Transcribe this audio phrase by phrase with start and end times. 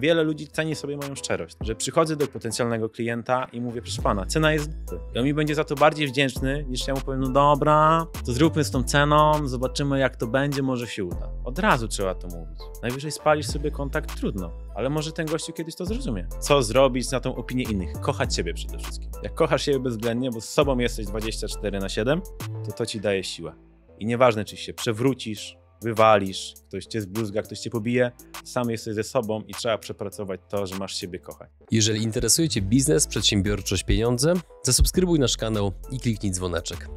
[0.00, 4.26] Wiele ludzi ceni sobie moją szczerość, że przychodzę do potencjalnego klienta i mówię, proszę pana,
[4.26, 4.70] cena jest
[5.14, 8.32] i on mi będzie za to bardziej wdzięczny, niż ja mu powiem, no dobra, to
[8.32, 11.30] zróbmy z tą ceną, zobaczymy jak to będzie, może się uda.
[11.44, 12.58] Od razu trzeba to mówić.
[12.82, 16.26] Najwyżej spalisz sobie kontakt, trudno, ale może ten gościu kiedyś to zrozumie.
[16.40, 17.92] Co zrobić na tą opinię innych?
[18.00, 19.10] Kochać siebie przede wszystkim.
[19.22, 22.20] Jak kochasz siebie bezwzględnie, bo z sobą jesteś 24 na 7,
[22.66, 23.54] to to ci daje siłę.
[23.98, 28.12] I nieważne, czy się przewrócisz, wywalisz, ktoś cię zbluzga, ktoś cię pobije,
[28.44, 31.50] sam jesteś ze sobą i trzeba przepracować to, że masz siebie kochać.
[31.70, 36.88] Jeżeli interesuje Cię biznes, przedsiębiorczość, pieniądze, zasubskrybuj nasz kanał i kliknij dzwoneczek.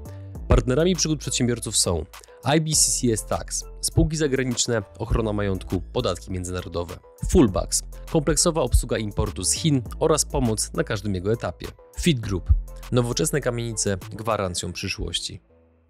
[0.48, 2.06] Partnerami przygód przedsiębiorców są
[2.44, 6.98] IBCCS Tax, spółki zagraniczne, ochrona majątku, podatki międzynarodowe,
[7.30, 11.68] Fullbacks, kompleksowa obsługa importu z Chin oraz pomoc na każdym jego etapie,
[12.00, 12.50] Fit Group,
[12.92, 15.42] nowoczesne kamienice gwarancją przyszłości.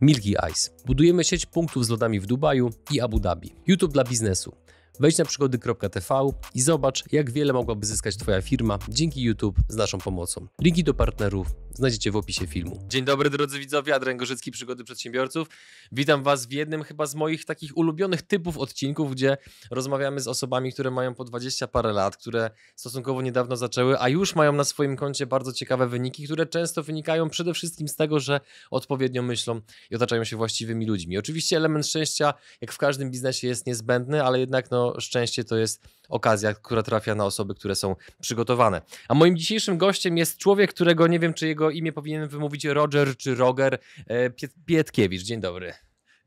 [0.02, 0.70] Milky Ice.
[0.86, 3.55] Budujemy sieć punktów z lodami w Dubaju i Abu Dhabi.
[3.68, 4.55] YouTube dla biznesu.
[5.00, 9.98] Wejdź na przygody.tv i zobacz, jak wiele mogłaby zyskać Twoja firma dzięki YouTube z naszą
[9.98, 10.48] pomocą.
[10.62, 12.86] Linki do partnerów znajdziecie w opisie filmu.
[12.88, 15.48] Dzień dobry drodzy widzowie, Adrian Gorzycki, Przygody Przedsiębiorców.
[15.91, 19.38] Witam Was w jednym chyba z moich takich ulubionych typów odcinków, gdzie
[19.72, 24.36] rozmawiamy z osobami, które mają po 20 parę lat, które stosunkowo niedawno zaczęły, a już
[24.36, 28.40] mają na swoim koncie bardzo ciekawe wyniki, które często wynikają przede wszystkim z tego, że
[28.72, 31.18] odpowiednio myślą i otaczają się właściwymi ludźmi.
[31.18, 35.82] Oczywiście element szczęścia, jak w każdym biznesie, jest niezbędny, ale jednak no, szczęście to jest
[36.10, 38.82] okazja, która trafia na osoby, które są przygotowane.
[39.08, 43.17] A moim dzisiejszym gościem jest człowiek, którego nie wiem, czy jego imię powinienem wymówić Roger
[43.17, 45.21] czy Roger e, Piet Pietkiewicz.
[45.21, 45.73] Dzień dobry.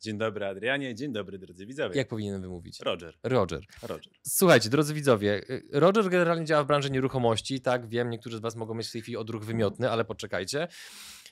[0.01, 1.97] Dzień dobry Adrianie, dzień dobry drodzy widzowie.
[1.99, 2.81] Jak powinienem wymówić?
[2.81, 3.15] Roger.
[3.23, 3.61] Roger.
[3.83, 4.13] Roger.
[4.23, 8.57] Słuchajcie, drodzy widzowie, e, Roger generalnie działa w branży nieruchomości, tak, wiem, niektórzy z Was
[8.57, 10.69] mogą mieć w tej chwili odruch wymiotny, ale poczekajcie.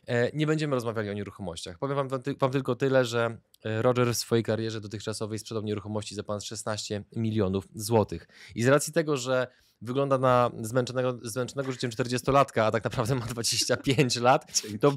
[0.06, 1.78] E, Nie będziemy rozmawiali o nieruchomościach.
[1.78, 2.08] Powiem wam,
[2.38, 7.68] wam tylko tyle, że Roger w swojej karierze dotychczasowej sprzedał nieruchomości za ponad 16 milionów
[7.74, 8.28] złotych.
[8.54, 9.46] I z racji tego, że
[9.82, 14.94] wygląda na zmęczonego, zmęczonego życiem 40-latka, a tak naprawdę ma 25 lat, to,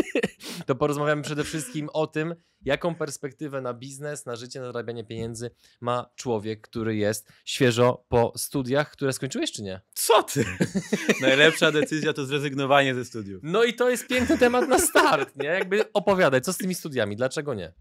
[0.66, 2.34] to porozmawiamy przede wszystkim o tym,
[2.64, 5.50] jaką perspektywę na biznes, na życie, na zarabianie pieniędzy
[5.80, 9.80] ma człowiek, który jest świeżo po studiach, które skończyłeś czy nie?
[9.94, 10.44] Co ty?
[11.22, 13.40] Najlepsza decyzja to zrezygnowanie ze studiów.
[13.42, 15.48] No i to jest piękny temat na start, nie?
[15.48, 17.72] Jakby opowiadaj, co z tymi studiami, dlaczego nie?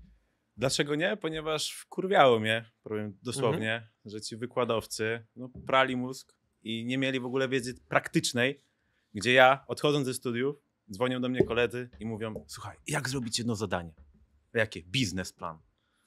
[0.57, 1.18] Dlaczego nie?
[1.18, 3.91] Ponieważ wkurwiało mnie, powiem dosłownie, Mhm.
[4.06, 6.34] że ci wykładowcy no, prali mózg
[6.67, 8.61] i nie mieli w ogóle wiedzy praktycznej,
[9.13, 10.55] gdzie ja, odchodząc ze studiów,
[10.91, 13.94] dzwonią do mnie koledzy i mówią, słuchaj, jak zrobić jedno zadanie?
[14.53, 14.83] Jakie?
[14.83, 15.57] Biznesplan.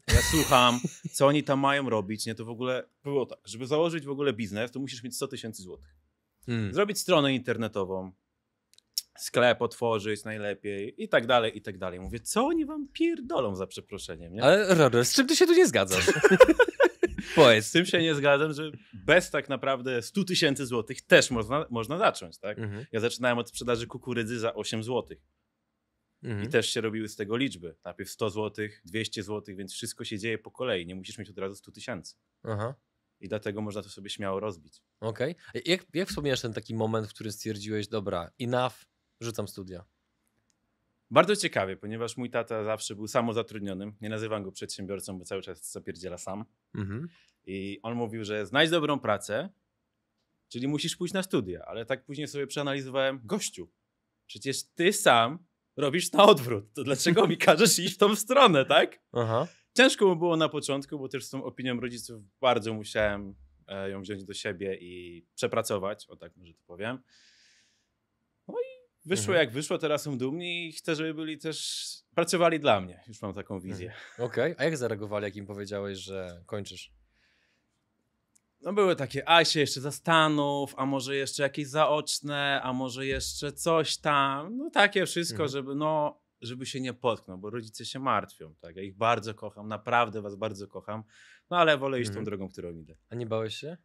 [0.08, 0.80] Ja słucham,
[1.12, 2.34] co oni tam mają robić, nie?
[2.34, 5.62] To w ogóle było tak, żeby założyć w ogóle biznes, to musisz mieć 100 tysięcy
[5.62, 5.94] złotych.
[6.46, 6.74] Hmm.
[6.74, 8.12] Zrobić stronę internetową,
[9.18, 12.00] sklep otworzyć najlepiej i tak dalej, i tak dalej.
[12.00, 14.42] Mówię, co oni wam pierdolą za przeproszeniem, nie?
[14.42, 16.06] Ale Roger, z czym ty się tu nie zgadzasz?
[17.20, 17.72] Z Powiedz.
[17.72, 22.38] tym się nie zgadzam, że bez tak naprawdę 100 tysięcy złotych też można, można zacząć,
[22.38, 22.58] tak?
[22.58, 22.86] Mhm.
[22.92, 25.18] Ja zaczynałem od sprzedaży kukurydzy za 8 złotych
[26.22, 26.44] Mhm.
[26.48, 27.76] i też się robiły z tego liczby.
[27.84, 30.86] Najpierw 100 złotych, 200 złotych, więc wszystko się dzieje po kolei.
[30.86, 32.16] Nie musisz mieć od razu 100 tysięcy.
[32.42, 32.74] Aha.
[33.20, 34.82] I dlatego można to sobie śmiało rozbić.
[35.00, 35.34] Okej.
[35.64, 38.74] Jak, jak wspomniałeś ten taki moment, w którym stwierdziłeś, dobra, enough,
[39.20, 39.84] rzucam studia?
[41.10, 43.94] Bardzo ciekawie, ponieważ mój tata zawsze był samozatrudnionym.
[44.00, 46.44] Nie nazywam go przedsiębiorcą, bo cały czas zapierdziela sam.
[46.74, 47.08] Mhm.
[47.46, 49.48] I on mówił, że znajdź dobrą pracę,
[50.48, 51.64] czyli musisz pójść na studia.
[51.66, 53.70] Ale tak później sobie przeanalizowałem, gościu,
[54.26, 55.38] przecież ty sam
[55.76, 56.72] robisz na odwrót.
[56.74, 59.00] To dlaczego mi każesz iść w tą stronę, tak?
[59.12, 59.46] Aha.
[59.76, 63.34] Ciężko mu było na początku, bo też z tą opinią rodziców bardzo musiałem
[63.66, 66.98] e, ją wziąć do siebie i przepracować, o tak może to powiem.
[69.04, 69.38] Wyszło Mhm.
[69.46, 71.84] jak wyszło, teraz są dumni i chcę, żeby byli też,
[72.14, 73.00] pracowali dla mnie.
[73.08, 73.92] Już mam taką wizję.
[74.18, 74.54] Okej.
[74.58, 76.92] A jak zareagowali, jak im powiedziałeś, że kończysz?
[78.62, 83.52] No były takie, a się jeszcze zastanów, a może jeszcze jakieś zaoczne, a może jeszcze
[83.52, 84.56] coś tam.
[84.56, 85.48] No takie wszystko, Mhm.
[85.50, 88.76] żeby no, żeby się nie potknął, bo rodzice się martwią, tak?
[88.76, 91.02] Ja ich bardzo kocham, naprawdę was bardzo kocham,
[91.50, 92.24] no ale wolę iść tą Mhm.
[92.24, 92.94] drogą, którą idę.
[93.10, 93.76] A nie bałeś się?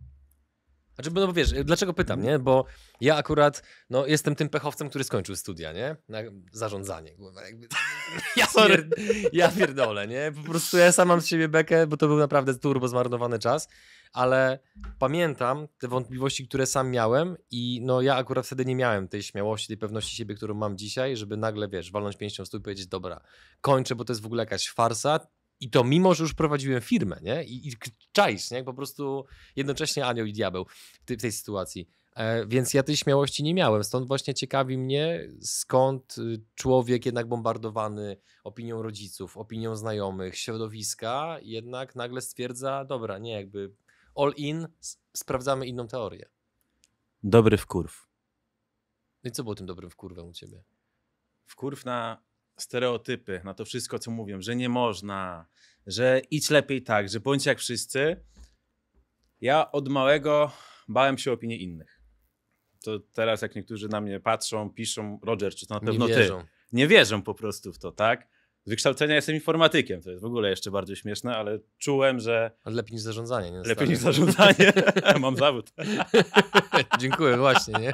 [0.96, 2.40] Znaczy, no bo wiesz, dlaczego pytam, nie?
[2.40, 2.66] Bo
[3.02, 5.96] ja akurat, no, jestem tym pechowcem, który skończył studia, nie?
[6.10, 6.20] Na
[6.52, 7.12] zarządzanie.
[7.46, 7.68] Jakby,
[8.38, 8.88] ja, pierd,
[9.34, 10.32] ja pierdolę, nie?
[10.36, 13.68] Po prostu ja sam mam z siebie bekę, bo to był naprawdę turbo zmarnowany czas,
[14.14, 14.60] ale
[15.00, 19.68] pamiętam te wątpliwości, które sam miałem i no ja akurat wtedy nie miałem tej śmiałości,
[19.68, 22.88] tej pewności siebie, którą mam dzisiaj, żeby nagle, wiesz, walnąć pięścią w stół i powiedzieć,
[22.88, 23.22] dobra,
[23.62, 25.20] kończę, bo to jest w ogóle jakaś farsa
[25.60, 27.44] i to mimo, że już prowadziłem firmę, nie?
[27.44, 27.72] I, i
[28.12, 28.64] czaisz, nie?
[28.64, 29.26] Po prostu
[29.56, 30.66] jednocześnie anioł i diabeł
[31.02, 31.90] w tej, w tej sytuacji.
[32.16, 33.84] E, więc ja tej śmiałości nie miałem.
[33.84, 41.96] Stąd właśnie ciekawi mnie, skąd y, człowiek jednak bombardowany opinią rodziców, opinią znajomych, środowiska, jednak
[41.96, 43.72] nagle stwierdza, dobra, nie, jakby
[44.16, 44.68] all in,
[45.14, 46.30] sprawdzamy inną teorię.
[47.24, 48.08] Dobry wkurw.
[49.24, 50.64] No i co było tym dobrym wkurwem u ciebie?
[51.46, 52.25] Wkurw na
[52.58, 55.46] stereotypy, na to wszystko, co mówią, że nie można,
[55.88, 58.24] że idź lepiej tak, że bądź jak wszyscy.
[59.42, 60.52] Ja od małego
[60.88, 62.02] bałem się opinii innych.
[62.84, 66.20] To teraz, jak niektórzy na mnie patrzą, piszą, Roger, czy to na pewno Nie ty?
[66.20, 66.44] wierzą.
[66.72, 68.28] Nie wierzą po prostu w to, tak?
[68.66, 72.76] Z wykształcenia jestem informatykiem, to jest w ogóle jeszcze bardziej śmieszne, ale czułem, że Ale
[72.76, 73.60] lepiej niż zarządzanie, nie?
[73.62, 74.74] lepiej niż zarządzanie.
[75.20, 75.74] Mam zawód.
[77.00, 77.94] Dziękuję, właśnie, nie?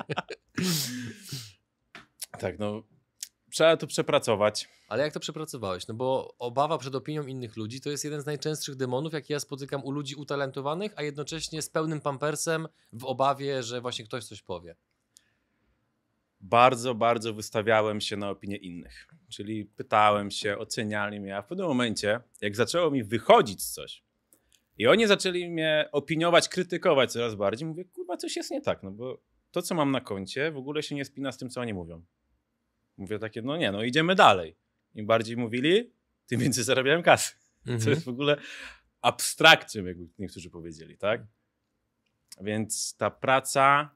[2.39, 2.83] Tak, no.
[3.51, 4.69] Trzeba to przepracować.
[4.87, 5.87] Ale jak to przepracowałeś?
[5.87, 9.39] No bo obawa przed opinią innych ludzi to jest jeden z najczęstszych demonów, jakie ja
[9.39, 14.41] spotykam u ludzi utalentowanych, a jednocześnie z pełnym pampersem w obawie, że właśnie ktoś coś
[14.41, 14.75] powie.
[16.41, 19.07] bardzo, bardzo wystawiałem się na opinię innych.
[19.29, 24.03] Czyli pytałem się, oceniali mnie, a w pewnym momencie, jak zaczęło mi wychodzić coś
[24.77, 28.91] i oni zaczęli mnie opiniować, krytykować coraz bardziej, mówię, kurwa, coś jest nie tak, no
[28.91, 29.21] bo
[29.51, 32.03] to, co mam na koncie, w ogóle się nie spina z tym, co oni mówią.
[33.01, 34.55] Mówię takie, no nie, no idziemy dalej.
[34.95, 35.91] Im bardziej mówili,
[36.27, 37.33] tym więcej zarabiałem kasy.
[37.61, 37.79] Mhm.
[37.79, 38.37] Co jest w ogóle
[39.01, 41.21] abstrakcją, jakby niektórzy powiedzieli, tak?
[42.41, 43.89] Więc ta praca,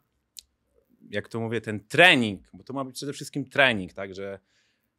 [1.10, 4.40] jak to mówię, ten trening, bo to ma być przede wszystkim trening, tak, że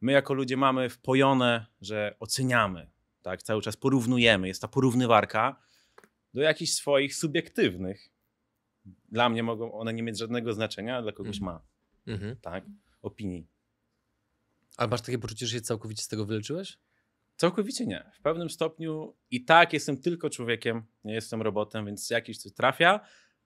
[0.01, 2.89] my jako ludzie mamy wpojone, że oceniamy,
[3.21, 5.59] tak, cały czas porównujemy, jest ta porównywarka
[6.33, 8.09] do jakichś swoich subiektywnych.
[9.09, 11.45] Dla mnie mogą one nie mieć żadnego znaczenia, a dla kogoś Mhm.
[11.55, 11.61] ma,
[12.13, 12.35] Mhm.
[12.41, 12.63] tak,
[13.01, 13.47] opinii.
[14.77, 16.77] Ale masz takie poczucie, że się całkowicie z tego wyleczyłeś?
[17.37, 18.11] Całkowicie nie.
[18.13, 22.99] W pewnym stopniu i tak jestem tylko człowiekiem, nie jestem robotem, więc jakiś coś trafia,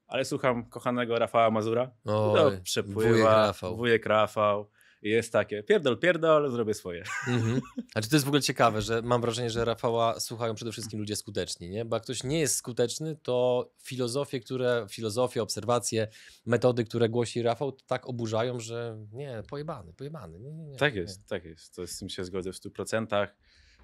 [0.08, 1.92] ale słucham kochanego Rafała Mazura.
[2.06, 3.48] Oj, wujek przepływa.
[3.48, 3.78] Rafał.
[3.78, 4.70] Wujek Rafał.
[5.02, 7.04] Jest takie, pierdol, pierdol, zrobię swoje.
[7.28, 7.62] Mhm.
[7.96, 11.00] A czy to jest w ogóle ciekawe, że mam wrażenie, że Rafała słuchają przede wszystkim
[11.00, 11.86] ludzie skuteczni, nie?
[11.86, 16.08] Bo jak ktoś nie jest skuteczny, to filozofie, które, filozofie, obserwacje,
[16.46, 20.40] metody, które głosi Rafał, to tak oburzają, że nie, pojebany, pojebany.
[20.40, 21.76] Nie, nie, nie, Tak jest, tak jest.
[21.76, 23.28] To z tym się zgodzę w 100%.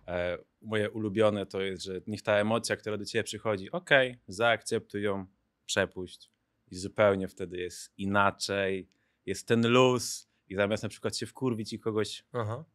[0.07, 5.01] E, moje ulubione to jest, że niech ta emocja, która do ciebie przychodzi, okej, zaakceptuj
[5.03, 5.25] ją,
[5.65, 6.31] przepuść.
[6.71, 8.89] I zupełnie wtedy jest inaczej,
[9.25, 12.65] jest ten luz i zamiast na przykład się wkurwić i kogoś Aha.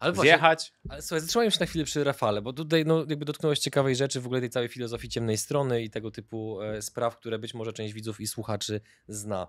[0.00, 3.24] Ale właśnie, zjechać, ale słuchaj, zatrzymajmy się na chwilę przy Rafale, bo tutaj no, jakby
[3.24, 7.16] dotknąłeś ciekawej rzeczy w ogóle tej całej filozofii ciemnej strony i tego typu e, spraw,
[7.16, 9.48] które być może część widzów i słuchaczy zna.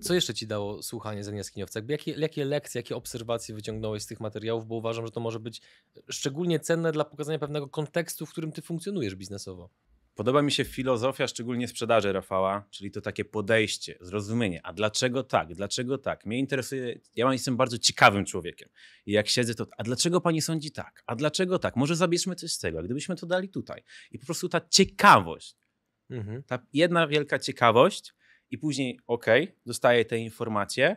[0.00, 1.80] Co jeszcze ci dało słuchanie z Jaskiniowca?
[1.88, 4.66] Jakie, jakie lekcje, jakie obserwacje wyciągnąłeś z tych materiałów?
[4.66, 5.62] Bo uważam, że to może być
[6.08, 9.70] szczególnie cenne dla pokazania pewnego kontekstu, w którym ty funkcjonujesz biznesowo.
[10.16, 14.60] Podoba mi się filozofia, szczególnie sprzedaży Rafała, czyli to takie podejście, zrozumienie.
[14.66, 15.54] A dlaczego tak?
[15.54, 16.26] Dlaczego tak?
[16.26, 18.68] Mnie interesuje, ja jestem bardzo ciekawym człowiekiem.
[19.06, 21.02] I jak siedzę, to a dlaczego pani sądzi tak?
[21.06, 21.76] A dlaczego tak?
[21.76, 23.82] Może zabierzmy coś z tego, gdybyśmy to dali tutaj.
[24.10, 25.56] I po prostu ta ciekawość,
[26.10, 26.42] Mhm.
[26.42, 28.14] ta jedna wielka ciekawość
[28.50, 30.96] i później, okej, dostaję te informacje,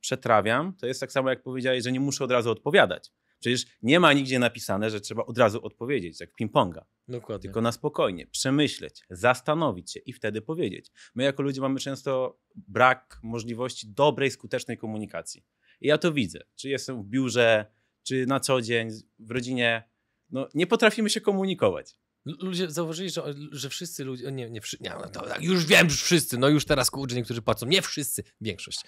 [0.00, 0.74] przetrawiam.
[0.76, 3.10] To jest tak samo, jak powiedziałeś, że nie muszę od razu odpowiadać.
[3.40, 6.84] Przecież nie ma nigdzie napisane, że trzeba od razu odpowiedzieć, jak ping-ponga.
[7.08, 7.42] Dokładnie.
[7.42, 10.90] Tylko na spokojnie, przemyśleć, zastanowić się i wtedy powiedzieć.
[11.14, 15.44] My jako ludzie mamy często brak możliwości dobrej, skutecznej komunikacji.
[15.80, 16.40] I ja to widzę.
[16.56, 17.66] Czy jestem w biurze,
[18.02, 18.88] czy na co dzień,
[19.18, 19.90] w rodzinie.
[20.30, 21.96] No, nie potrafimy się komunikować.
[22.24, 24.32] Ludzie zauważyli, że, że wszyscy ludzie.
[24.32, 24.60] Nie, nie.
[24.80, 26.38] Nie, no to, tak, już wiem, że wszyscy.
[26.38, 27.66] No już teraz kurczę, niektórzy patrzą.
[27.66, 28.80] Nie wszyscy, większość.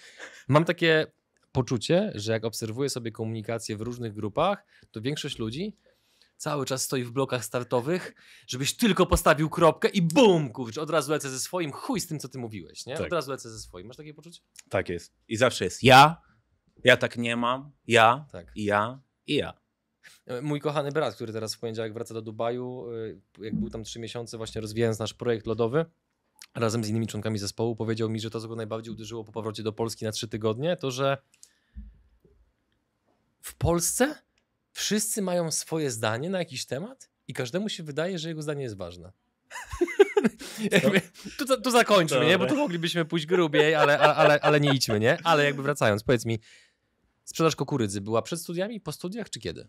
[0.48, 1.06] Mam takie
[1.52, 5.76] poczucie, że jak obserwuję sobie komunikację w różnych grupach, to większość ludzi
[6.36, 8.14] cały czas stoi w blokach startowych,
[8.46, 12.18] żebyś tylko postawił kropkę i bum, kurczę, od razu lecę ze swoim, chuj z tym,
[12.18, 12.96] co ty mówiłeś, nie?
[12.96, 13.06] Tak.
[13.06, 13.86] Od razu lecę ze swoim.
[13.86, 14.40] Masz takie poczucie?
[14.68, 15.14] Tak jest.
[15.28, 16.22] I zawsze jest ja,
[16.84, 18.46] ja tak nie mam, ja, Tak.
[18.54, 19.52] i ja, i ja.
[20.26, 23.84] E, Mój kochany brat, który teraz w poniedziałek wraca do Dubaju, y, jak był tam
[23.84, 25.86] trzy miesiące, właśnie rozwijając nasz projekt lodowy,
[26.54, 29.62] razem z innymi członkami zespołu, powiedział mi, że to, co go najbardziej uderzyło po powrocie
[29.62, 31.18] do Polski na trzy tygodnie, to że
[33.40, 34.14] w Polsce
[34.72, 38.76] wszyscy mają swoje zdanie na jakiś temat i każdemu się wydaje, że jego zdanie jest
[38.76, 39.12] ważne.
[41.38, 42.38] Tu, tu zakończmy, nie?
[42.38, 45.18] Bo tu moglibyśmy pójść grubiej, ale, ale, ale, ale nie idźmy, nie?
[45.24, 46.38] Ale jakby wracając, powiedz mi,
[47.24, 49.68] sprzedaż kukurydzy była przed studiami, po studiach czy kiedy?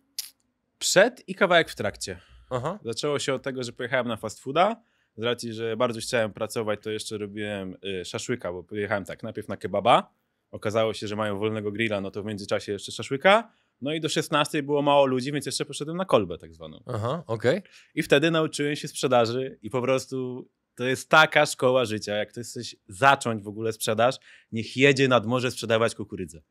[0.79, 2.21] Przed i kawałek w trakcie.
[2.49, 2.79] Aha.
[2.83, 4.81] Zaczęło się od tego, że pojechałem na fast fooda.
[5.17, 9.47] Z racji, że bardzo chciałem pracować, to jeszcze robiłem y, szaszłyka, bo pojechałem tak, najpierw
[9.47, 10.13] na kebaba.
[10.51, 13.51] Okazało się, że mają wolnego grilla, no to w międzyczasie jeszcze szaszłyka.
[13.81, 16.83] No i do 16 było mało ludzi, więc jeszcze poszedłem na kolbę tak zwaną.
[16.87, 17.61] Aha, okej.
[17.95, 22.15] I wtedy nauczyłem się sprzedaży i po prostu to jest taka szkoła życia.
[22.15, 24.15] Jak ktoś chce zacząć w ogóle sprzedaż,
[24.51, 26.41] niech jedzie nad morze sprzedawać kukurydzę.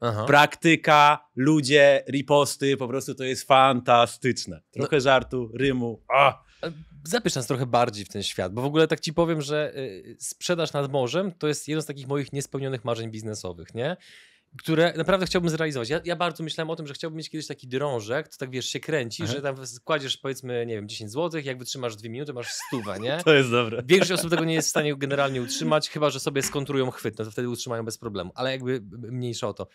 [0.00, 0.24] Aha.
[0.26, 4.62] Praktyka, ludzie, riposty, po prostu to jest fantastyczne.
[4.70, 6.02] Trochę żartu, rymu.
[6.08, 6.42] A!
[7.04, 10.16] Zapisz nas trochę bardziej w ten świat, bo w ogóle tak ci powiem, że y,
[10.20, 13.96] sprzedaż nad morzem to jest jedno z takich moich niespełnionych marzeń biznesowych, nie?
[14.56, 15.88] które naprawdę chciałbym zrealizować.
[15.88, 18.66] Ja, ja, bardzo myślałem o tym, że chciałbym mieć kiedyś taki drążek, to tak wiesz,
[18.66, 19.32] się kręci, Aha.
[19.32, 23.18] że tam kładziesz powiedzmy, nie wiem, 10 zł, jak wytrzymasz dwie minuty, masz stówę, nie?
[23.24, 23.82] To jest dobre.
[23.86, 27.24] Większość osób tego nie jest w stanie generalnie utrzymać, chyba, że sobie skontrują chwyt, no
[27.24, 29.68] to wtedy utrzymają bez problemu, ale jakby mniejsza o to.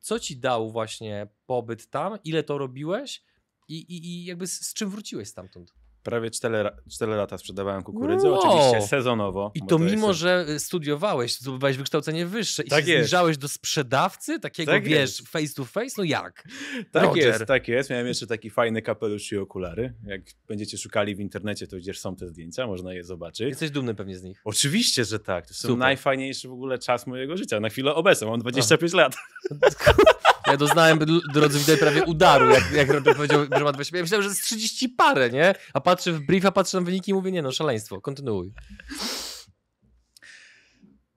[0.00, 2.18] Co ci dał właśnie pobyt tam?
[2.24, 3.22] Ile to robiłeś?
[3.68, 5.74] I, i, i jakby z, z czym wróciłeś stamtąd?
[6.02, 8.40] Prawie 4, 4 lata sprzedawałem kukurydzę, wow.
[8.40, 9.52] oczywiście sezonowo.
[9.54, 10.20] I to mimo, jest...
[10.20, 13.02] że studiowałeś, zdobywałeś wykształcenie wyższe i tak się jest.
[13.02, 15.28] zbliżałeś do sprzedawcy, takiego tak wiesz, jest.
[15.28, 16.48] face to face, no jak?
[16.92, 17.26] Tak Roger.
[17.26, 17.90] jest, tak jest.
[17.90, 19.94] Miałem jeszcze taki fajny kapelusz i okulary.
[20.06, 23.48] Jak będziecie szukali w internecie, to gdzieś są te zdjęcia, można je zobaczyć.
[23.48, 24.40] Jesteś dumny pewnie z nich.
[24.44, 25.46] Oczywiście, że tak.
[25.46, 27.60] To są najfajniejszy w ogóle czas mojego życia.
[27.60, 28.96] Na chwilę obecną, mam 25 A.
[28.96, 29.16] lat.
[30.50, 30.98] Ja doznałem,
[31.32, 33.92] drodzy widzowie, prawie udaru, jak, jak Roger powiedział, że ma 25.
[33.92, 35.54] Ja myślałem, że jest 30 parę, nie?
[35.74, 38.52] A patrzę w brief, a patrzę na wyniki i mówię, nie no, szaleństwo, kontynuuj.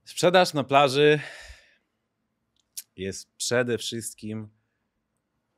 [0.05, 1.19] Sprzedaż na plaży
[2.95, 4.49] jest przede wszystkim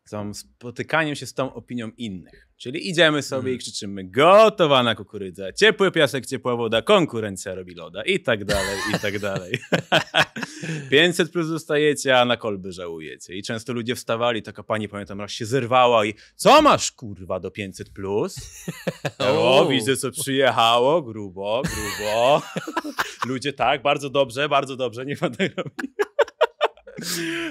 [0.10, 2.48] tą spotykaniem się z tą opinią innych.
[2.58, 3.56] Czyli idziemy sobie mm.
[3.56, 9.00] i krzyczymy gotowana kukurydza, ciepły piasek, ciepła woda, konkurencja robi loda i tak dalej, i
[9.00, 9.60] tak dalej.
[10.90, 13.36] 500 plus dostajecie, a na kolby żałujecie.
[13.36, 17.52] I często ludzie wstawali, taka pani pamiętam raz się zerwała i co masz kurwa do
[17.52, 18.36] 500 plus?
[19.20, 22.42] o, widzę co przyjechało, grubo, grubo.
[23.30, 25.64] ludzie tak, bardzo dobrze, bardzo dobrze, nie ma tego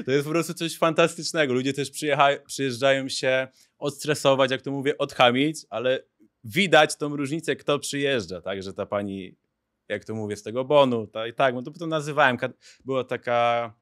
[0.06, 1.54] to jest po prostu coś fantastycznego.
[1.54, 1.90] Ludzie też
[2.46, 6.02] przyjeżdżają się odstresować, jak to mówię, odchamić, ale
[6.44, 9.36] widać tą różnicę, kto przyjeżdża, tak, że ta pani,
[9.88, 12.36] jak to mówię, z tego bonu, tak, i tak, no to, to nazywałem,
[12.84, 13.72] była taka,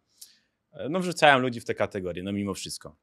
[0.91, 2.97] no wrzucałem ludzi w te kategorie, no mimo wszystko.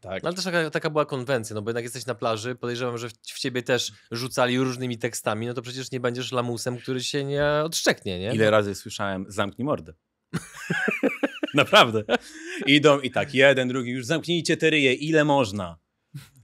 [0.00, 0.22] Tak.
[0.22, 3.08] No ale też taka, taka, była konwencja, no bo jednak jesteś na plaży, podejrzewam, że
[3.08, 7.24] w, w, ciebie też rzucali różnymi tekstami, no to przecież nie będziesz lamusem, który się
[7.24, 8.34] nie odszczeknie, nie?
[8.34, 9.92] Ile razy słyszałem, zamknij mordę.
[11.54, 12.04] Naprawdę.
[12.66, 15.78] Idą i tak, jeden, drugi, już zamknijcie te ryje, ile można.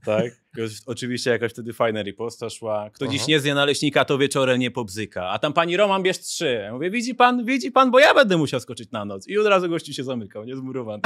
[0.05, 0.45] Tak?
[0.87, 2.91] Oczywiście jakaś wtedy fajna riposta szła.
[2.91, 3.13] Kto Aha.
[3.13, 5.29] dziś nie zje naleśnika, to wieczorem nie pobzyka.
[5.29, 6.61] A tam pani Roman bierz trzy.
[6.65, 9.29] Ja mówię, widzi pan, widzi pan, bo ja będę musiał skoczyć na noc.
[9.29, 11.03] I od razu gościu się zamykał, nie zmurowany.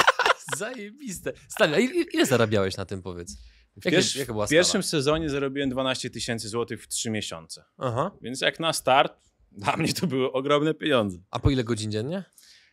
[0.56, 1.32] Zajebiste.
[1.48, 1.78] Stary, a
[2.14, 3.36] ile zarabiałeś na tym, powiedz?
[3.84, 7.64] Pierwszy, była w pierwszym sezonie zarobiłem 12 tysięcy złotych w 3 miesiące.
[7.78, 8.10] Aha.
[8.22, 9.12] Więc jak na start,
[9.52, 11.18] dla mnie to były ogromne pieniądze.
[11.30, 12.24] A po ile godzin dziennie?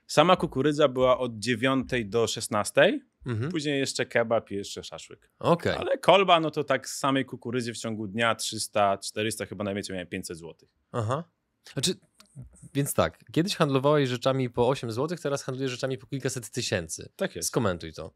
[0.07, 3.51] Sama kukurydza była od 9 do 16, mhm.
[3.51, 5.31] później jeszcze kebab i jeszcze szaszłyk.
[5.39, 5.77] Okay.
[5.77, 9.93] Ale kolba, no to tak z samej kukurydzy w ciągu dnia 300, 400, chyba najwięcej
[9.93, 10.55] miałem 500 zł.
[10.91, 11.23] Aha.
[11.73, 11.93] Znaczy,
[12.73, 17.09] więc tak, kiedyś handlowałeś rzeczami po 8 zł, teraz handlujesz rzeczami po kilkaset tysięcy.
[17.15, 17.47] Tak jest.
[17.47, 18.13] Skomentuj to.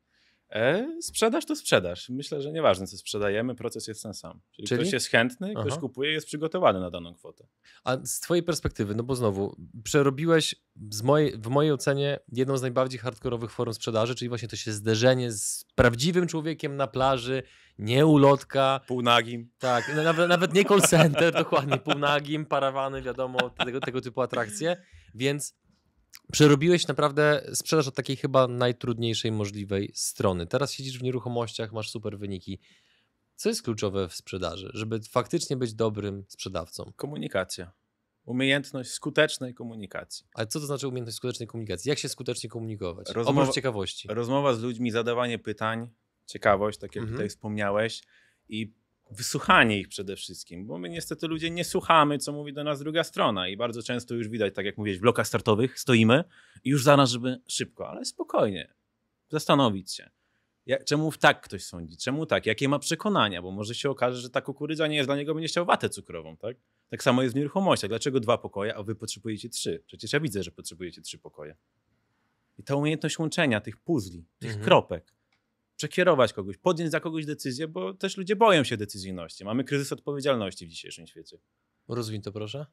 [0.52, 2.10] E, sprzedaż to sprzedaż.
[2.10, 4.42] Myślę, że nieważne co sprzedajemy, proces jest ten sam.
[4.52, 4.82] Czyli, Czyli?
[4.82, 5.66] ktoś jest chętny, Aha.
[5.66, 7.48] ktoś kupuje, jest przygotowany na daną kwotę.
[7.84, 10.56] A z twojej perspektywy, no bo znowu, przerobiłeś
[11.04, 15.32] mojej, w mojej ocenie jedną z najbardziej hardkorowych form sprzedaży, czyli właśnie to się zderzenie
[15.32, 17.44] z prawdziwym człowiekiem na plaży,
[17.80, 18.82] nie ulotka.
[18.88, 19.50] Półnagim.
[19.60, 24.78] Tak, no nawet, nawet nie call center, dokładnie, półnagim, parawany, wiadomo, tego, tego typu atrakcje,
[25.16, 25.61] więc
[26.32, 30.48] Przerobiłeś naprawdę sprzedaż od takiej chyba najtrudniejszej możliwej strony.
[30.48, 32.60] Teraz siedzisz w nieruchomościach, masz super wyniki.
[33.36, 36.92] Co jest kluczowe w sprzedaży, żeby faktycznie być dobrym sprzedawcą?
[36.96, 37.72] Komunikacja.
[38.26, 40.26] Umiejętność skutecznej komunikacji.
[40.34, 41.90] Ale co to znaczy umiejętność skutecznej komunikacji?
[41.90, 43.10] Jak się skutecznie komunikować?
[43.10, 44.08] Rozmowa, Oprócz ciekawości.
[44.12, 45.90] Rozmowa z ludźmi, zadawanie pytań,
[46.26, 47.14] ciekawość, tak jak mhm.
[47.18, 48.02] tutaj wspomniałeś,
[48.50, 48.74] i
[49.12, 53.04] wysłuchanie ich przede wszystkim, bo my niestety ludzie nie słuchamy, co mówi do nas druga
[53.04, 56.24] strona i bardzo często już widać, tak jak mówiłeś, w blokach startowych stoimy
[56.64, 58.74] i już zaraz, żeby szybko, ale spokojnie,
[59.30, 60.10] zastanowić się.
[60.66, 61.98] Jak, czemu tak ktoś sądzi?
[61.98, 62.46] Czemu tak?
[62.46, 63.42] Jakie ma przekonania?
[63.42, 66.38] Bo może się okaże, że ta kukurydza nie jest dla niego, będzie chciał watę cukrową,
[66.38, 66.58] tak?
[66.90, 67.90] Tak samo jest w nieruchomościach.
[67.90, 69.84] Dlaczego dwa pokoje, a wy potrzebujecie trzy?
[69.88, 71.56] Przecież ja widzę, że potrzebujecie trzy pokoje.
[72.58, 74.66] I ta umiejętność łączenia tych puzli, tych mhm.
[74.66, 75.14] kropek,
[75.82, 79.46] przekierować kogoś, podjąć za kogoś decyzję, bo też ludzie boją się decyzyjności.
[79.46, 81.38] Mamy kryzys odpowiedzialności w dzisiejszym świecie.
[81.88, 82.66] Rozwiń to proszę.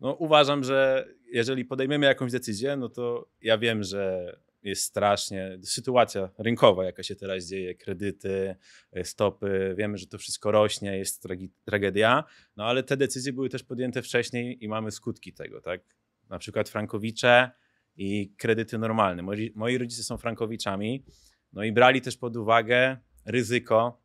[0.00, 6.30] No, uważam, że jeżeli podejmiemy jakąś decyzję, no to ja wiem, że jest strasznie sytuacja
[6.38, 8.56] rynkowa, jaka się teraz dzieje, kredyty,
[9.02, 12.24] stopy, wiemy, że to wszystko rośnie, jest tragi- tragedia,
[12.56, 15.80] no ale te decyzje były też podjęte wcześniej i mamy skutki tego, tak?
[16.28, 17.50] Na przykład frankowicze
[17.96, 19.22] i kredyty normalne.
[19.22, 21.04] Moi, moi rodzice są frankowiczami,
[21.54, 24.02] no i brali też pod uwagę ryzyko,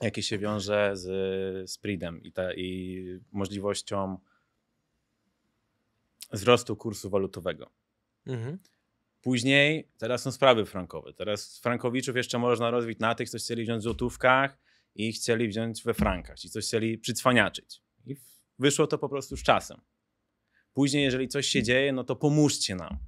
[0.00, 4.18] jakie się wiąże z spreadem i, ta, i możliwością
[6.32, 7.70] wzrostu kursu walutowego.
[8.26, 8.58] Mhm.
[9.22, 11.12] Później, teraz są sprawy frankowe.
[11.12, 14.58] Teraz frankowiczów jeszcze można rozwić na tych, co chcieli wziąć w złotówkach
[14.94, 17.82] i chcieli wziąć we frankach, i coś chcieli przycwaniaczyć.
[18.06, 18.16] I
[18.58, 19.80] wyszło to po prostu z czasem.
[20.74, 22.98] Później, jeżeli coś się dzieje, no to pomóżcie nam.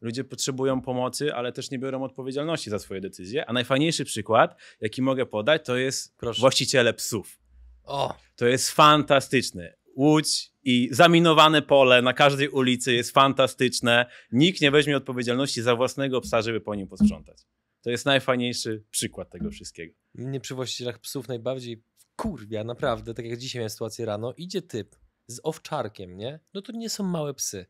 [0.00, 3.46] Ludzie potrzebują pomocy, ale też nie biorą odpowiedzialności za swoje decyzje.
[3.46, 6.40] A najfajniejszy przykład, jaki mogę podać, to jest Proszę.
[6.40, 7.38] właściciele psów.
[7.84, 9.74] O, To jest fantastyczne.
[9.96, 14.06] Łódź i zaminowane pole na każdej ulicy jest fantastyczne.
[14.32, 17.38] Nikt nie weźmie odpowiedzialności za własnego psa, żeby po nim posprzątać.
[17.82, 19.94] To jest najfajniejszy przykład tego wszystkiego.
[20.14, 21.82] mnie przy właścicielach psów najbardziej
[22.16, 26.40] kurwia, naprawdę, tak jak dzisiaj miałem sytuację rano, idzie typ z owczarkiem, nie?
[26.54, 27.66] No to nie są małe psy.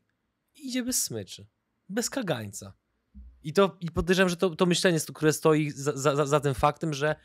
[0.55, 1.45] Idzie bez smyczy,
[1.91, 2.73] bez kagańca.
[3.43, 6.93] I to i podejrzewam, że to, to myślenie, które stoi za, za, za tym faktem,
[6.93, 7.15] że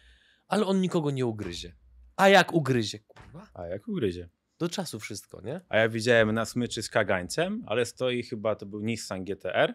[0.49, 1.75] ale on nikogo nie ugryzie.
[2.16, 3.49] A jak ugryzie, kurwa?
[3.54, 4.28] A jak ugryzie?
[4.58, 5.61] Do czasu wszystko, nie?
[5.68, 9.75] A ja widziałem na smyczy z kagańcem, ale stoi chyba, to był Nissan GTR,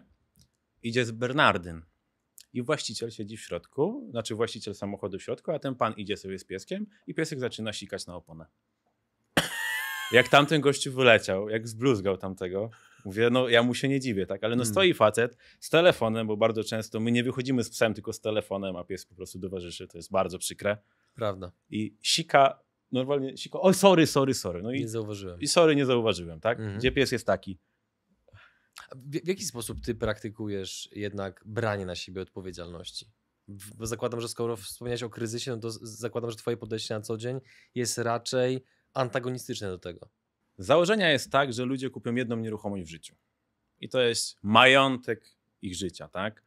[0.82, 1.82] idzie z Bernardyn.
[2.52, 6.38] I właściciel siedzi w środku, znaczy właściciel samochodu w środku, a ten pan idzie sobie
[6.38, 8.46] z pieskiem i piesek zaczyna sikać na oponę.
[10.12, 12.70] Jak tamten gościu wyleciał, jak zbluzgał tamtego,
[13.04, 14.44] mówię, no ja mu się nie dziwię, tak?
[14.44, 14.72] Ale no Mm.
[14.72, 18.76] stoi facet z telefonem, bo bardzo często my nie wychodzimy z psem, tylko z telefonem,
[18.76, 20.76] a pies po prostu towarzyszy, to jest bardzo przykre.
[21.14, 21.52] Prawda.
[21.70, 24.62] I sika, normalnie sika, oj sorry, sorry, sorry.
[24.62, 25.40] No i Nie zauważyłem.
[25.40, 26.58] i sorry, nie zauważyłem, tak?
[26.58, 26.78] Mhm.
[26.78, 27.58] Gdzie pies jest taki?
[28.96, 33.06] W, w jaki sposób ty praktykujesz jednak branie na siebie odpowiedzialności?
[33.48, 37.16] Bo zakładam, że skoro wspomniałeś o kryzysie, no to zakładam, że twoje podejście na co
[37.16, 37.40] dzień
[37.74, 38.64] jest raczej
[38.94, 40.08] antagonistyczne do tego.
[40.58, 43.16] Z założenia jest tak, że ludzie kupią jedną nieruchomość w życiu.
[43.80, 46.42] I to jest majątek ich życia, tak?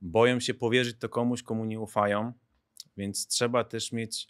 [0.00, 2.32] Boją się powierzyć to komuś, komu nie ufają,
[2.96, 4.28] więc trzeba też mieć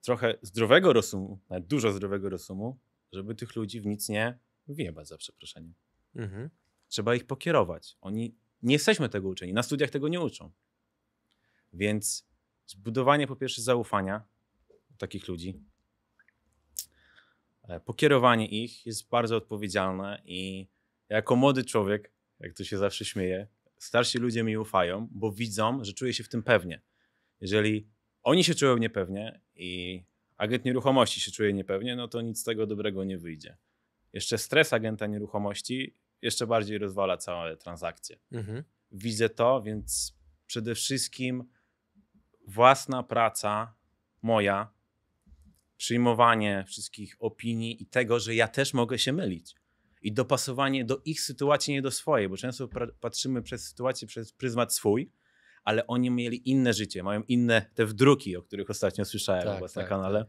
[0.00, 2.78] trochę zdrowego rozumu, nawet dużo zdrowego rozumu,
[3.12, 5.74] żeby tych ludzi w nic nie wjebać, za przeproszeniem.
[6.14, 6.50] Mhm.
[6.88, 7.96] Trzeba ich pokierować.
[8.00, 10.52] Oni nie jesteśmy tego uczeni, na studiach tego nie uczą.
[11.72, 12.26] Więc
[12.66, 14.22] zbudowanie po pierwsze zaufania
[14.98, 15.60] takich ludzi,
[17.84, 20.68] pokierowanie ich jest bardzo odpowiedzialne i
[21.08, 23.46] jako młody człowiek, jak to się zawsze śmieje,
[23.78, 26.82] starsi ludzie mi ufają, bo widzą, że czuję się w tym pewnie.
[27.40, 27.88] Jeżeli
[28.22, 30.02] oni się czują niepewnie i
[30.36, 33.56] agent nieruchomości się czuje niepewnie, no to nic z tego dobrego nie wyjdzie.
[34.12, 38.18] Jeszcze stres agenta nieruchomości jeszcze bardziej rozwala całe transakcje.
[38.32, 38.64] Mhm.
[38.90, 41.44] Widzę to, więc przede wszystkim
[42.46, 43.74] własna praca
[44.22, 44.73] moja,
[45.84, 49.54] przyjmowanie wszystkich opinii i tego, że ja też mogę się mylić.
[50.02, 52.68] I dopasowanie do ich sytuacji, nie do swojej, bo często
[53.00, 55.12] patrzymy przez sytuację przez pryzmat swój,
[55.64, 59.60] ale oni mieli inne życie, mają inne te wdruki, o których ostatnio słyszałem Tak, u
[59.60, 60.26] was na tak, kanale.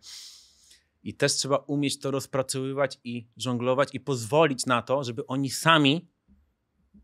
[1.04, 6.08] I też trzeba umieć to rozpracowywać i żonglować i pozwolić na to, żeby oni sami,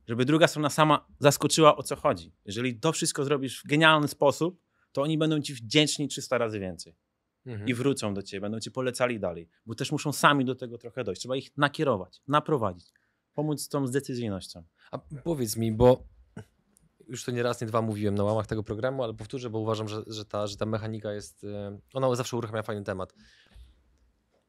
[0.08, 2.34] żeby druga strona sama zaskoczyła o co chodzi.
[2.46, 4.62] Jeżeli to wszystko zrobisz w genialny sposób,
[4.92, 6.96] to oni będą ci wdzięczni 300 razy więcej
[7.46, 7.70] Mhm.
[7.70, 11.04] i wrócą do ciebie, będą ci polecali dalej, bo też muszą sami do tego trochę
[11.04, 11.22] dojść.
[11.22, 12.94] Trzeba ich nakierować, naprowadzić,
[13.34, 14.64] pomóc z tą z decyzyjnością.
[14.92, 16.04] A powiedz mi, bo
[17.08, 19.88] już to nie raz, nie dwa mówiłem na łamach tego programu, ale powtórzę, bo uważam,
[19.88, 21.44] że, że, ta, że ta mechanika jest.
[21.44, 23.14] e, Ona zawsze uruchamia fajny temat.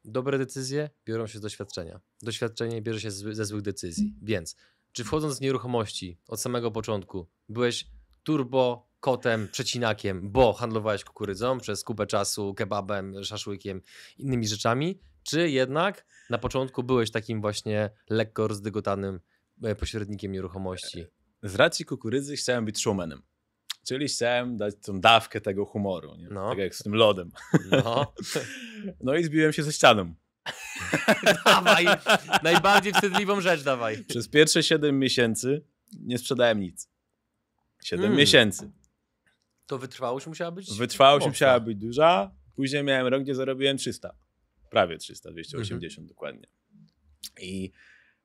[0.05, 2.01] Dobre decyzje biorą się z doświadczenia.
[2.23, 4.15] Doświadczenie bierze się z, ze złych decyzji.
[4.23, 4.57] Więc,
[4.93, 7.87] czy wchodząc w nieruchomości od samego początku byłeś
[8.23, 13.83] turbo kotem, przecinakiem, bo handlowałeś kukurydzą przez kupę czasu, kebabem, szaszłykiem,
[14.19, 19.21] innymi rzeczami, czy jednak na początku byłeś takim właśnie lekko rozdygotanym
[19.63, 21.07] e, pośrednikiem nieruchomości?
[21.43, 23.23] Z racji kukurydzy chciałem być showmanem.
[23.87, 26.29] Czyli chciałem dać tą dawkę tego humoru, nie?
[26.29, 26.51] No.
[26.51, 27.31] tak jak z tym lodem.
[27.71, 28.13] No,
[29.01, 30.15] No i zbiłem się ze ścianą.
[31.45, 31.87] dawaj,
[32.43, 34.05] najbardziej wstydliwą rzecz dawaj.
[34.05, 35.65] Przez pierwsze 7 miesięcy
[36.01, 36.89] nie sprzedałem nic.
[37.83, 38.19] 7 Mm.
[38.19, 38.73] miesięcy.
[39.73, 41.31] To wytrwałość musiała być Wytrwałość mocna.
[41.31, 42.31] musiała być duża.
[42.57, 44.15] Później miałem rok, gdzie zarobiłem 300.
[44.71, 46.07] Prawie 300, 280 Mhm.
[46.07, 46.47] dokładnie.
[47.41, 47.73] I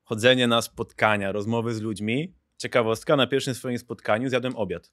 [0.02, 2.34] chodzenie na spotkania, rozmowy z ludźmi.
[2.58, 4.92] Ciekawostka, na pierwszym swoim spotkaniu zjadłem obiad.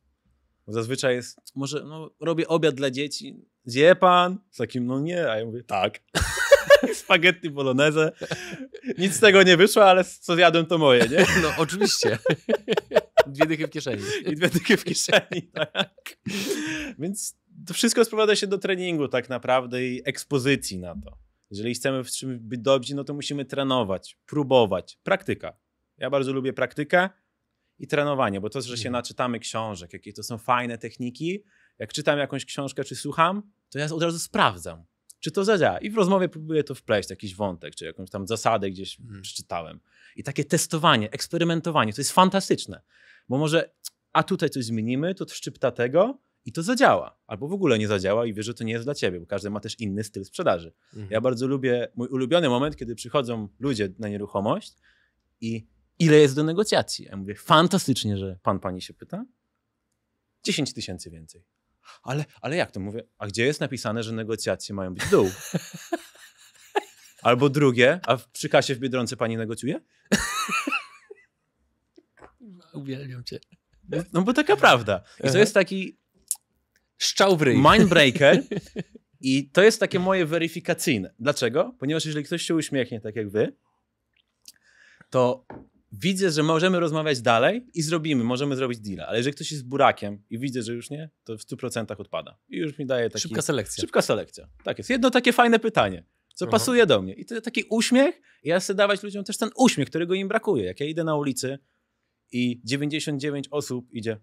[0.68, 3.36] Bo zazwyczaj jest, może no, robię obiad dla dzieci.
[3.66, 4.38] Zje pan?
[4.52, 5.32] Z takim, no nie.
[5.32, 6.00] A ja mówię, tak.
[6.94, 8.12] Spaghetti bolognese.
[8.98, 11.26] Nic z tego nie wyszło, ale co zjadłem to moje, nie?
[11.42, 12.18] No oczywiście.
[13.28, 14.04] Dwie dychy w kieszeni.
[14.26, 15.42] i dwie dychy w kieszeni.
[15.54, 15.95] Tak.
[17.00, 17.38] Więc
[17.68, 21.18] to wszystko sprowadza się do treningu tak naprawdę i ekspozycji na to.
[21.52, 24.98] Jeżeli chcemy w czymś być dobrzy, no to musimy trenować, próbować.
[25.04, 25.58] Praktyka.
[25.98, 27.10] Ja bardzo lubię praktykę
[27.80, 28.92] i trenowanie, bo to, że się Mhm.
[28.92, 31.44] naczytamy książek, jakie to są fajne techniki,
[31.80, 34.86] jak czytam jakąś książkę czy słucham, to ja od razu sprawdzam,
[35.20, 35.78] czy to zadziała.
[35.78, 39.22] I w rozmowie próbuję to wpleść, jakiś wątek, czy jakąś tam zasadę gdzieś Mhm.
[39.22, 39.80] przeczytałem.
[40.16, 42.82] I takie testowanie, eksperymentowanie, to jest fantastyczne.
[43.30, 43.70] Bo może,
[44.16, 47.18] a tutaj coś zmienimy, to szczypta tego i to zadziała.
[47.28, 49.50] Albo w ogóle nie zadziała i wiesz, że to nie jest dla ciebie, bo każdy
[49.50, 50.74] ma też inny styl sprzedaży.
[50.94, 51.12] Mhm.
[51.12, 54.74] Ja bardzo lubię, mój ulubiony moment, kiedy przychodzą ludzie na nieruchomość
[55.42, 55.68] i
[56.00, 57.06] ile jest do negocjacji.
[57.06, 59.26] Ja mówię, fantastycznie, że pan pani się pyta.
[60.44, 61.44] 10 tysięcy więcej.
[62.04, 63.04] Ale, ale jak to mówię?
[63.18, 65.30] A gdzie jest napisane, że negocjacje mają być w dół?
[67.22, 69.82] Albo drugie, a przy kasie w Biedronce pani negocjuje?
[72.74, 73.40] Uwielbiam cię.
[74.14, 75.04] No bo taka prawda.
[75.24, 75.98] I to jest taki
[76.98, 77.58] Szczał w ryj.
[77.58, 78.44] mindbreaker
[79.22, 81.14] i to jest takie moje weryfikacyjne.
[81.20, 81.76] Dlaczego?
[81.80, 83.54] Ponieważ jeżeli ktoś się uśmiechnie tak jak wy,
[85.10, 85.46] to
[85.92, 89.08] widzę, że możemy rozmawiać dalej i zrobimy, możemy zrobić deala.
[89.08, 92.38] Ale jeżeli ktoś jest burakiem i widzę, że już nie, to w 100% odpada.
[92.50, 93.22] I już mi daje taki...
[93.22, 93.82] Szybka selekcja.
[93.82, 94.48] Szybka selekcja.
[94.64, 94.90] Tak jest.
[94.90, 96.52] Jedno takie fajne pytanie, co Aha.
[96.52, 97.14] pasuje do mnie.
[97.14, 100.66] I to taki uśmiech, i ja chcę dawać ludziom też ten uśmiech, którego im brakuje.
[100.66, 101.60] Jak ja idę na ulicy
[102.32, 104.20] i 99 osób idzie,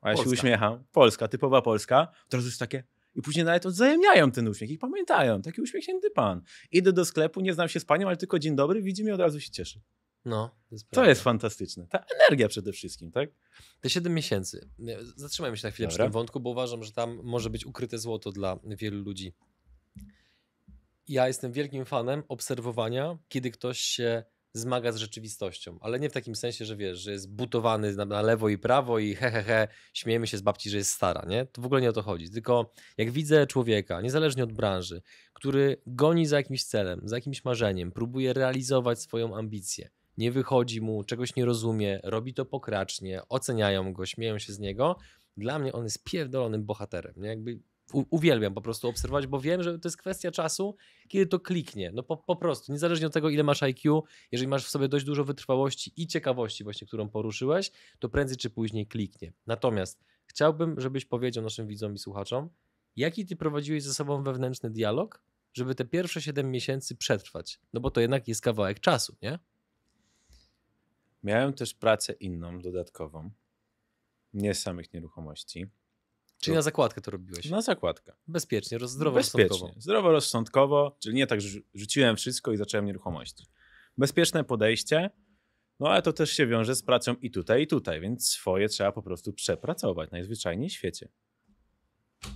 [0.00, 2.84] a ja się uśmiecham, Polska, typowa Polska, to jest takie...
[3.14, 5.42] I później nawet odwzajemniają ten uśmiech i pamiętają.
[5.42, 6.42] Taki uśmiechnięty pan.
[6.72, 9.20] Idę do sklepu, nie znam się z panią, ale tylko dzień dobry, widzi mnie, od
[9.20, 9.80] razu się cieszy.
[10.24, 11.86] No, to jest, To jest fantastyczne.
[11.86, 13.30] Ta energia przede wszystkim, tak?
[13.80, 14.68] Te 7 miesięcy.
[15.16, 16.06] Zatrzymajmy się na chwilę przy Dobra.
[16.06, 19.34] tym wątku, bo uważam, że tam może być ukryte złoto dla wielu ludzi.
[21.08, 24.24] Ja jestem wielkim fanem obserwowania, kiedy ktoś się
[24.58, 28.22] zmaga z rzeczywistością, ale nie w takim sensie, że wiesz, że jest butowany na, na
[28.22, 31.46] lewo i prawo i he, he, he, śmiejemy się z babci, że jest stara, nie?
[31.46, 32.30] To w ogóle nie o to chodzi.
[32.30, 37.92] Tylko jak widzę człowieka, niezależnie od branży, który goni za jakimś celem, za jakimś marzeniem,
[37.92, 44.06] próbuje realizować swoją ambicję, nie wychodzi mu, czegoś nie rozumie, robi to pokracznie, oceniają go,
[44.06, 44.96] śmieją się z niego.
[45.36, 47.14] Dla mnie on jest pierdolonym bohaterem.
[47.16, 47.28] Nie?
[47.28, 47.58] Jakby
[47.92, 50.76] uwielbiam po prostu obserwować, bo wiem, że to jest kwestia czasu,
[51.08, 51.92] kiedy to kliknie.
[51.94, 55.04] No po, po prostu, niezależnie od tego, ile masz IQ, jeżeli masz w sobie dość
[55.04, 59.32] dużo wytrwałości i ciekawości właśnie, którą poruszyłeś, to prędzej czy później kliknie.
[59.46, 62.50] Natomiast chciałbym, żebyś powiedział naszym widzom i słuchaczom,
[62.96, 65.22] jaki ty prowadziłeś ze sobą wewnętrzny dialog,
[65.52, 67.60] żeby te pierwsze 7 miesięcy przetrwać.
[67.72, 69.38] No bo to jednak jest kawałek czasu, nie?
[71.22, 73.30] Miałem też pracę inną, dodatkową.
[74.34, 75.66] Nie samych nieruchomości.
[76.40, 77.50] Czyli na zakładkę to robiłeś.
[77.50, 78.12] Na zakładkę.
[78.28, 79.48] Bezpiecznie, roz, zdrowo Bezpiecznie.
[79.48, 79.80] rozsądkowo.
[79.80, 83.46] Zdroworozsądkowo, czyli nie tak, że rzu- rzuciłem wszystko i zacząłem nieruchomości.
[83.98, 85.10] Bezpieczne podejście,
[85.80, 88.92] no ale to też się wiąże z pracą i tutaj, i tutaj, więc swoje trzeba
[88.92, 91.08] po prostu przepracować najzwyczajniej w świecie.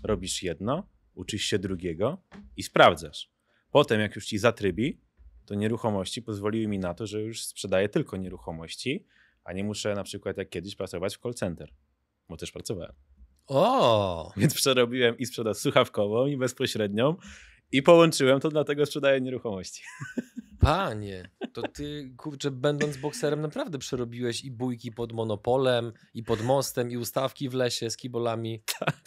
[0.02, 2.18] Robisz jedno, uczysz się drugiego
[2.56, 3.30] i sprawdzasz.
[3.70, 5.00] Potem, jak już ci zatrybi,
[5.46, 9.06] to nieruchomości pozwoliły mi na to, że już sprzedaję tylko nieruchomości,
[9.44, 11.72] a nie muszę na przykład jak kiedyś pracować w call center,
[12.28, 12.92] bo też pracowałem.
[13.50, 14.32] O!
[14.36, 17.16] Więc przerobiłem i sprzedaż słuchawkową i bezpośrednią
[17.72, 19.82] i połączyłem to, dlatego sprzedaję nieruchomości.
[20.60, 26.90] Panie, to ty, kurczę, będąc bokserem, naprawdę przerobiłeś i bójki pod monopolem, i pod mostem,
[26.90, 28.62] i ustawki w lesie z kibolami.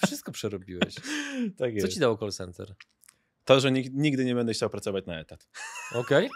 [0.05, 0.95] Wszystko przerobiłeś.
[1.57, 2.75] Tak Co ci dało call center?
[3.45, 5.47] To, że nig- nigdy nie będę chciał pracować na etat.
[5.95, 6.29] Okej.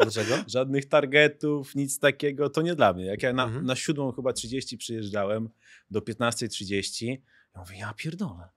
[0.00, 0.34] Dlaczego?
[0.46, 3.04] Żadnych targetów, nic takiego, to nie dla mnie.
[3.04, 3.66] Jak ja na, Mhm.
[3.66, 5.48] na siódmą chyba 30 przyjeżdżałem
[5.90, 7.16] do 15.30,
[7.54, 8.48] ja mówię, ja pierdolę.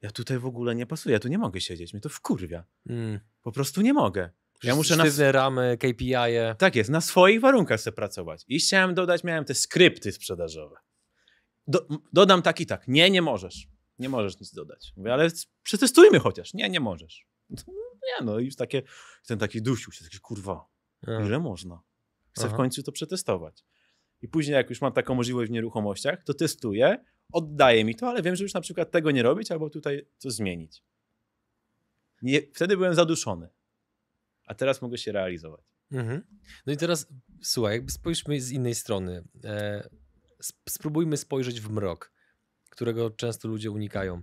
[0.00, 2.64] Ja tutaj w ogóle nie pasuję, ja tu nie mogę siedzieć, mnie to wkurwia.
[2.86, 3.20] Mm.
[3.42, 4.30] Po prostu nie mogę.
[4.62, 6.54] Ja muszę na, ramy, KPI-e.
[6.58, 8.44] Tak jest, na swoich warunkach chcę pracować.
[8.48, 10.76] I chciałem dodać, miałem te skrypty sprzedażowe.
[11.66, 12.88] Do, dodam tak i tak.
[12.88, 13.68] Nie, nie możesz.
[13.98, 14.92] Nie możesz nic dodać.
[14.96, 15.28] Mówię, ale
[15.62, 16.54] przetestujmy chociaż.
[16.54, 17.26] Nie, nie możesz.
[17.50, 17.56] No,
[18.02, 18.82] nie, no i już takie,
[19.26, 20.66] ten taki dusił się, taki kurwa,
[21.26, 21.80] ile można?
[22.32, 22.56] Chcę w Aha.
[22.56, 23.64] końcu to przetestować.
[24.22, 28.22] I później, jak już mam taką możliwość w nieruchomościach, to testuję, oddaję mi to, ale
[28.22, 30.82] wiem, że już na przykład tego nie robić, albo tutaj coś zmienić.
[32.22, 33.48] Nie, wtedy byłem zaduszony.
[34.46, 35.64] A teraz mogę się realizować.
[35.92, 36.22] Mhm.
[36.66, 37.06] No i teraz,
[37.42, 39.24] słuchaj, jakby spójrzmy z innej strony.
[39.44, 39.88] E,
[40.48, 42.12] sp- spróbujmy spojrzeć w mrok,
[42.70, 44.22] którego często ludzie unikają.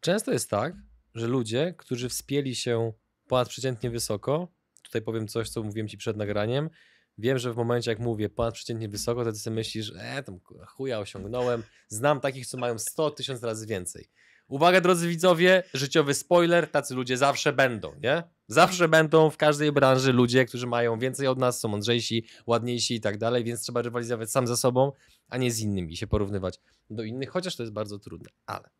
[0.00, 0.74] Często jest tak,
[1.14, 2.92] że ludzie, którzy wspięli się
[3.26, 6.70] ponadprzeciętnie wysoko, tutaj powiem coś, co mówiłem ci przed nagraniem,
[7.18, 10.98] wiem, że w momencie jak mówię ponadprzeciętnie wysoko, to ty sobie myślisz, e, tam chuja
[10.98, 14.08] osiągnąłem, znam takich, co mają 100 tysiąc razy więcej.
[14.48, 18.22] Uwaga, drodzy widzowie, życiowy spoiler, tacy ludzie zawsze będą, nie?
[18.48, 23.00] Zawsze będą w każdej branży ludzie, którzy mają więcej od nas, są mądrzejsi, ładniejsi i
[23.00, 24.92] tak dalej, więc trzeba rywalizować sam ze sobą,
[25.28, 28.70] a nie z innymi i się porównywać do innych, chociaż to jest bardzo trudne, ale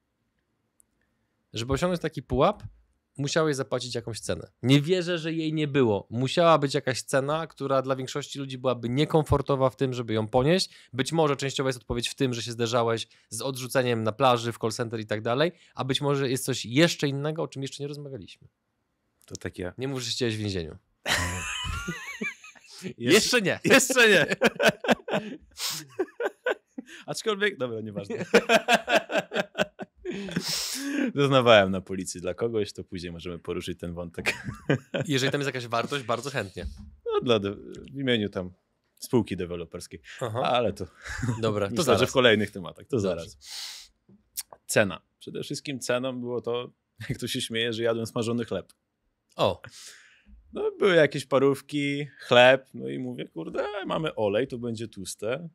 [1.53, 2.63] żeby osiągnąć taki pułap,
[3.17, 4.51] musiałeś zapłacić jakąś cenę.
[4.63, 6.07] Nie wierzę, że jej nie było.
[6.11, 10.71] Musiała być jakaś cena, która dla większości ludzi byłaby niekomfortowa w tym, żeby ją ponieść.
[10.93, 14.59] Być może częściowo jest odpowiedź w tym, że się zderzałeś z odrzuceniem na plaży, w
[14.59, 17.83] call center i tak dalej, a być może jest coś jeszcze innego, o czym jeszcze
[17.83, 18.49] nie rozmawialiśmy.
[19.27, 19.73] To tak ja.
[19.79, 20.77] Nie mów, że siedziałeś w więzieniu.
[22.99, 23.61] Jeszcze, nie.
[23.75, 24.27] jeszcze nie.
[27.07, 28.17] Aczkolwiek, dobra, nieważne.
[31.15, 34.35] Doznawałem na policji dla kogoś, to później możemy poruszyć ten wątek.
[35.09, 36.67] Jeżeli tam jest jakaś wartość, bardzo chętnie.
[37.07, 37.39] No, dla
[37.93, 38.51] w imieniu tam
[39.01, 40.01] spółki deweloperskiej.
[40.21, 40.43] Aha.
[40.43, 40.87] Ale to,
[41.41, 42.01] Dobra, to myślę, zaraz.
[42.01, 42.87] że w kolejnych tematach.
[42.87, 43.09] To Dobrze.
[43.09, 43.39] zaraz.
[44.67, 45.01] Cena.
[45.19, 46.73] Przede wszystkim ceną było to,
[47.09, 48.73] jak to się śmieje, że jadłem smażony chleb.
[49.37, 49.63] O,
[50.53, 55.49] No, były jakieś parówki, chleb, no i mówię, kurde, mamy olej, to będzie tłuste.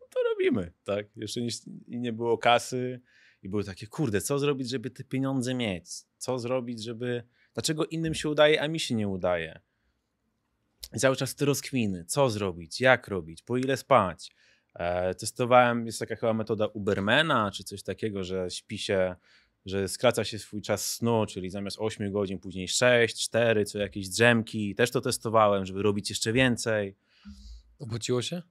[0.00, 1.06] No to robimy, tak?
[1.16, 1.48] Jeszcze nie,
[1.88, 3.00] nie było kasy
[3.44, 5.86] i były takie, kurde, co zrobić, żeby te pieniądze mieć?
[6.18, 7.22] Co zrobić, żeby...
[7.54, 9.60] Dlaczego innym się udaje, a mi się nie udaje?
[10.94, 14.30] I cały czas te rozkminy, co zrobić, jak robić, po ile spać.
[14.74, 19.16] E, testowałem, jest taka chyba metoda Ubermana, czy coś takiego, że śpi się,
[19.66, 24.08] że skraca się swój czas snu, czyli zamiast 8 godzin, później 6, 4, co jakieś
[24.08, 24.74] drzemki.
[24.74, 26.96] Też to testowałem, żeby robić jeszcze więcej.
[27.78, 28.42] opłaciło się?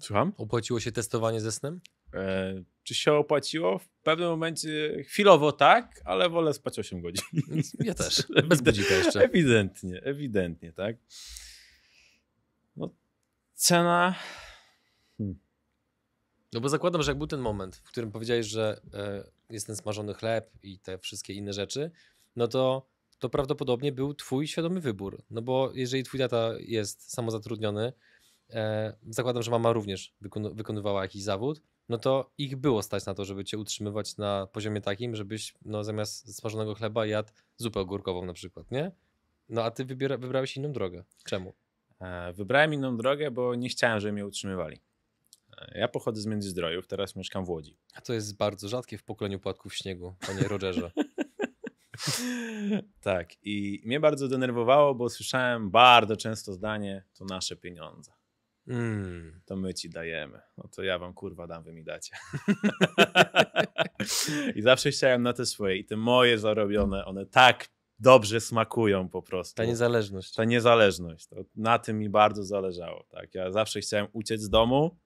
[0.00, 0.32] Słucham?
[0.36, 1.80] Opłaciło się testowanie ze snem?
[2.16, 3.78] E, czy się opłaciło?
[3.78, 7.24] W pewnym momencie chwilowo tak, ale wolę spać 8 godzin.
[7.80, 8.22] Ja też.
[8.48, 9.20] Bez budzika jeszcze.
[9.20, 10.96] Ewidentnie, ewidentnie, tak.
[12.76, 12.90] No,
[13.54, 14.14] cena.
[16.52, 19.76] No bo zakładam, że jak był ten moment, w którym powiedziałeś, że e, jest ten
[19.76, 21.90] smażony chleb i te wszystkie inne rzeczy,
[22.36, 22.86] no to
[23.18, 25.22] to prawdopodobnie był twój świadomy wybór.
[25.30, 27.92] No bo jeżeli twój tata jest samozatrudniony,
[28.50, 30.14] e, zakładam, że mama również
[30.54, 34.80] wykonywała jakiś zawód, no to ich było stać na to, żeby cię utrzymywać na poziomie
[34.80, 38.92] takim, żebyś no, zamiast smażonego chleba jadł zupę ogórkową na przykład, nie?
[39.48, 41.04] No a ty wybiera, wybrałeś inną drogę.
[41.24, 41.54] Czemu?
[42.00, 44.80] E, Wybrałem inną drogę, bo nie chciałem, żeby mnie utrzymywali.
[45.58, 47.76] E, Ja pochodzę z Międzyzdrojów, teraz mieszkam w Łodzi.
[47.94, 50.90] A to jest bardzo rzadkie w pokoleniu płatków śniegu, panie Rogerze.
[53.00, 58.12] tak, i mnie bardzo denerwowało, bo słyszałem bardzo często zdanie, to nasze pieniądze.
[58.66, 59.40] Mm.
[59.44, 60.40] To my ci dajemy.
[60.58, 62.16] No to ja wam kurwa dam, wy mi dacie.
[64.56, 65.76] I zawsze chciałem na te swoje.
[65.76, 69.56] I te moje zarobione, one tak dobrze smakują po prostu.
[69.56, 70.34] Ta niezależność.
[70.34, 71.26] Ta niezależność.
[71.26, 73.04] To na tym mi bardzo zależało.
[73.08, 73.34] Tak?
[73.34, 74.96] Ja zawsze chciałem uciec z domu,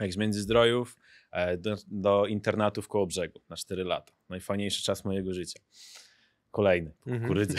[0.00, 0.98] jak z Międzyzdrojów,
[1.32, 4.12] e, do, do internatu w Kołobrzegu na 4 lata.
[4.28, 5.60] Najfajniejszy czas mojego życia.
[6.50, 6.92] Kolejny.
[7.06, 7.28] Mhm.
[7.28, 7.56] Kurydzy.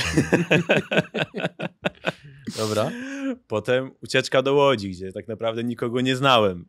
[2.57, 2.91] Dobra.
[3.47, 6.65] Potem ucieczka do Łodzi, gdzie tak naprawdę nikogo nie znałem.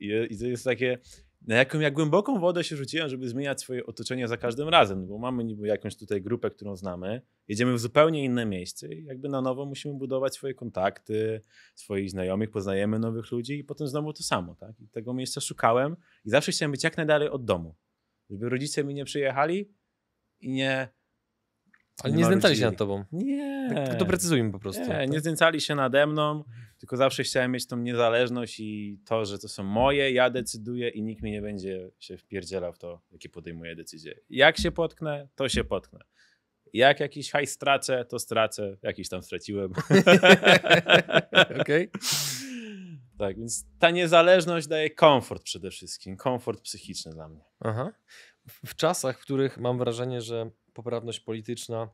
[0.00, 0.98] I, i to jest takie,
[1.46, 5.18] na jaką ja głęboką wodę się rzuciłem, żeby zmieniać swoje otoczenie za każdym razem, bo
[5.18, 9.40] mamy niby jakąś tutaj grupę, którą znamy, jedziemy w zupełnie inne miejsce i jakby na
[9.40, 11.40] nowo musimy budować swoje kontakty,
[11.74, 14.80] swoich znajomych, poznajemy nowych ludzi i potem znowu to samo, tak?
[14.80, 17.74] I tego miejsca szukałem i zawsze chciałem być jak najdalej od domu,
[18.30, 19.70] żeby rodzice mi nie przyjechali
[20.40, 20.88] i nie...
[22.04, 23.04] Ale nie znęcali się nad tobą.
[23.12, 23.70] Nie.
[23.74, 24.82] Tak, doprecyzujmy po prostu.
[24.82, 25.10] Nie, tak?
[25.10, 26.44] nie znęcali się nade mną,
[26.78, 31.02] tylko zawsze chciałem mieć tą niezależność i to, że to są moje, ja decyduję i
[31.02, 34.14] nikt mi nie będzie się wpierdzielał w to, jakie podejmuję decyzje.
[34.30, 36.00] Jak się potknę, to się potknę.
[36.72, 38.76] Jak jakiś hajs stracę, to stracę.
[38.82, 39.72] Jakiś tam straciłem.
[41.60, 41.90] Okej.
[43.18, 46.16] tak, więc ta niezależność daje komfort przede wszystkim.
[46.16, 47.44] Komfort psychiczny dla mnie.
[47.60, 47.92] Aha.
[48.46, 51.88] W czasach, w których mam wrażenie, że poprawność polityczna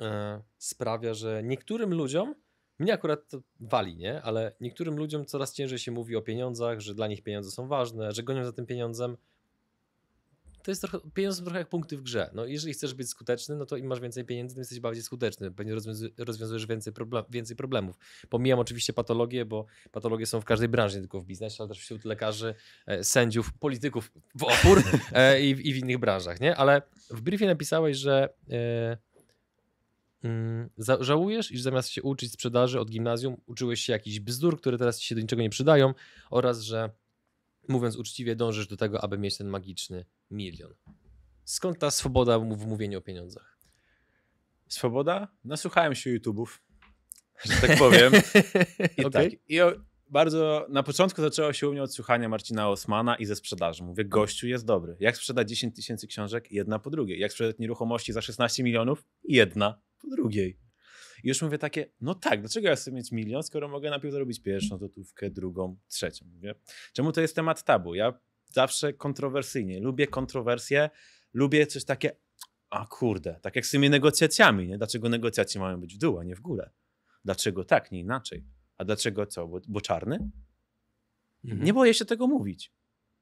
[0.00, 2.34] e, sprawia, że niektórym ludziom,
[2.78, 4.22] mnie akurat to wali, nie?
[4.22, 8.12] Ale niektórym ludziom coraz ciężej się mówi o pieniądzach, że dla nich pieniądze są ważne,
[8.12, 9.16] że gonią za tym pieniądzem.
[10.62, 12.30] To jest trochę, pieniądze są trochę jak punkty w grze.
[12.34, 15.50] No, jeżeli chcesz być skuteczny, no to im masz więcej pieniędzy, tym jesteś bardziej skuteczny.
[15.50, 17.96] Pewnie rozwiązu- rozwiązujesz więcej, problem, więcej problemów.
[18.28, 21.78] Pomijam oczywiście patologie, bo patologie są w każdej branży, nie tylko w biznesie, ale też
[21.78, 22.54] wśród lekarzy,
[22.86, 26.56] e, sędziów, polityków w opór e, i, i w innych branżach, nie?
[26.56, 28.96] Ale w briefie napisałeś, że e,
[30.24, 30.70] mm,
[31.00, 35.06] żałujesz, iż zamiast się uczyć sprzedaży od gimnazjum, uczyłeś się jakichś bzdur, które teraz ci
[35.06, 35.94] się do niczego nie przydają
[36.30, 36.90] oraz, że
[37.68, 40.74] mówiąc uczciwie, dążysz do tego, aby mieć ten magiczny milion.
[41.44, 43.58] Skąd ta swoboda w mówieniu o pieniądzach?
[44.68, 45.28] Swoboda?
[45.44, 46.46] Nasłuchałem się YouTube'ów,
[47.44, 48.12] że tak powiem.
[48.98, 49.30] I Okej.
[49.30, 49.40] tak.
[49.48, 49.72] I o,
[50.12, 53.84] bardzo na początku zaczęło się u mnie od słuchania Marcina Osmana i ze sprzedaży.
[53.84, 54.96] Mówię, gościu jest dobry.
[55.00, 56.52] Jak sprzedać 10 tysięcy książek?
[56.52, 57.20] Jedna po drugiej.
[57.20, 59.04] Jak sprzedać nieruchomości za 16 milionów?
[59.24, 60.58] Jedna po drugiej.
[61.24, 64.40] I już mówię takie, no tak, dlaczego ja chcę mieć milion, skoro mogę najpierw zarobić
[64.40, 66.26] pierwszą złotówkę, drugą, trzecią.
[66.34, 66.54] Mówię,
[66.92, 67.94] czemu to jest temat tabu?
[67.94, 68.18] Ja
[68.54, 70.90] zawsze kontrowersyjnie, lubię kontrowersje,
[71.34, 72.16] lubię coś takie,
[72.70, 74.78] a kurde, tak jak z tymi negocjacjami, nie?
[74.78, 76.70] Dlaczego negocjacje mają być w dół, a nie w górę?
[77.24, 78.44] Dlaczego tak, nie inaczej?
[78.78, 79.48] A dlaczego co?
[79.48, 80.30] Bo, bo czarny?
[81.44, 81.64] Mhm.
[81.64, 82.72] Nie boję się tego mówić.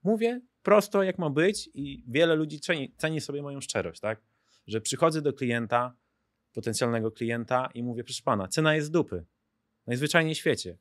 [0.03, 4.23] Mówię prosto, jak ma być, i wiele ludzi ceni, ceni sobie moją szczerość, tak?
[4.67, 5.97] Że przychodzę do klienta,
[6.53, 9.25] potencjalnego klienta i mówię, proszę pana, cena jest dupy.
[9.87, 10.79] Najzwyczajniej w świecie.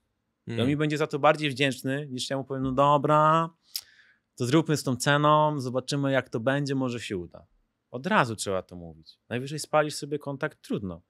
[0.48, 0.68] I on Mm.
[0.68, 3.50] mi będzie za to bardziej wdzięczny, niż ja mu powiem, no dobra,
[4.40, 7.48] to zróbmy z tą ceną, zobaczymy jak to będzie, może się uda.
[7.92, 9.20] Od razu trzeba to mówić.
[9.30, 11.02] Najwyżej spalisz sobie kontakt, trudno.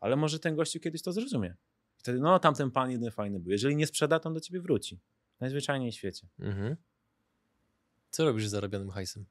[0.00, 1.56] Ale może ten gościu kiedyś to zrozumie.
[1.96, 3.52] Wtedy, no tamten pan jeden fajny był.
[3.52, 5.00] Jeżeli nie sprzeda, to on do ciebie wróci.
[5.40, 6.28] Najzwyczajniej w świecie.
[6.38, 6.76] Mhm.
[8.10, 9.26] Co robisz z zarobionym hajsem?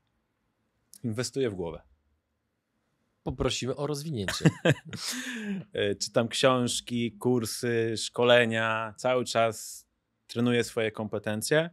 [1.03, 1.81] Inwestuję w głowę.
[3.23, 4.45] Poprosimy o rozwinięcie.
[5.73, 8.93] E, Czytam książki, kursy, szkolenia.
[8.97, 9.87] Cały czas
[10.27, 11.69] trenuję swoje kompetencje.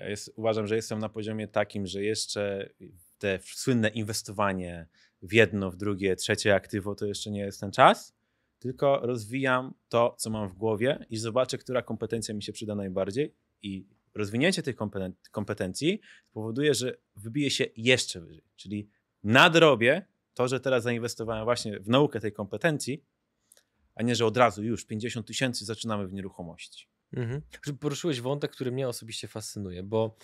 [0.00, 2.70] Jest, uważam, że jestem na poziomie takim, że jeszcze
[3.18, 4.88] te słynne inwestowanie
[5.22, 8.14] w jedno, w drugie, trzecie aktywo to jeszcze nie jest ten czas.
[8.58, 13.34] Tylko rozwijam to, co mam w głowie i zobaczę, która kompetencja mi się przyda najbardziej.
[13.62, 16.00] I rozwinięcie tych kompeten- kompetencji
[16.32, 18.44] powoduje, że wybiję się jeszcze wyżej.
[18.56, 18.88] Czyli
[19.24, 23.04] nadrobię to, że teraz zainwestowałem właśnie w naukę tej kompetencji,
[23.94, 26.89] a nie, że od razu już 50 tysięcy zaczynamy w nieruchomości.
[27.12, 27.42] Mhm.
[27.80, 30.16] Poruszyłeś wątek, który mnie osobiście fascynuje, bo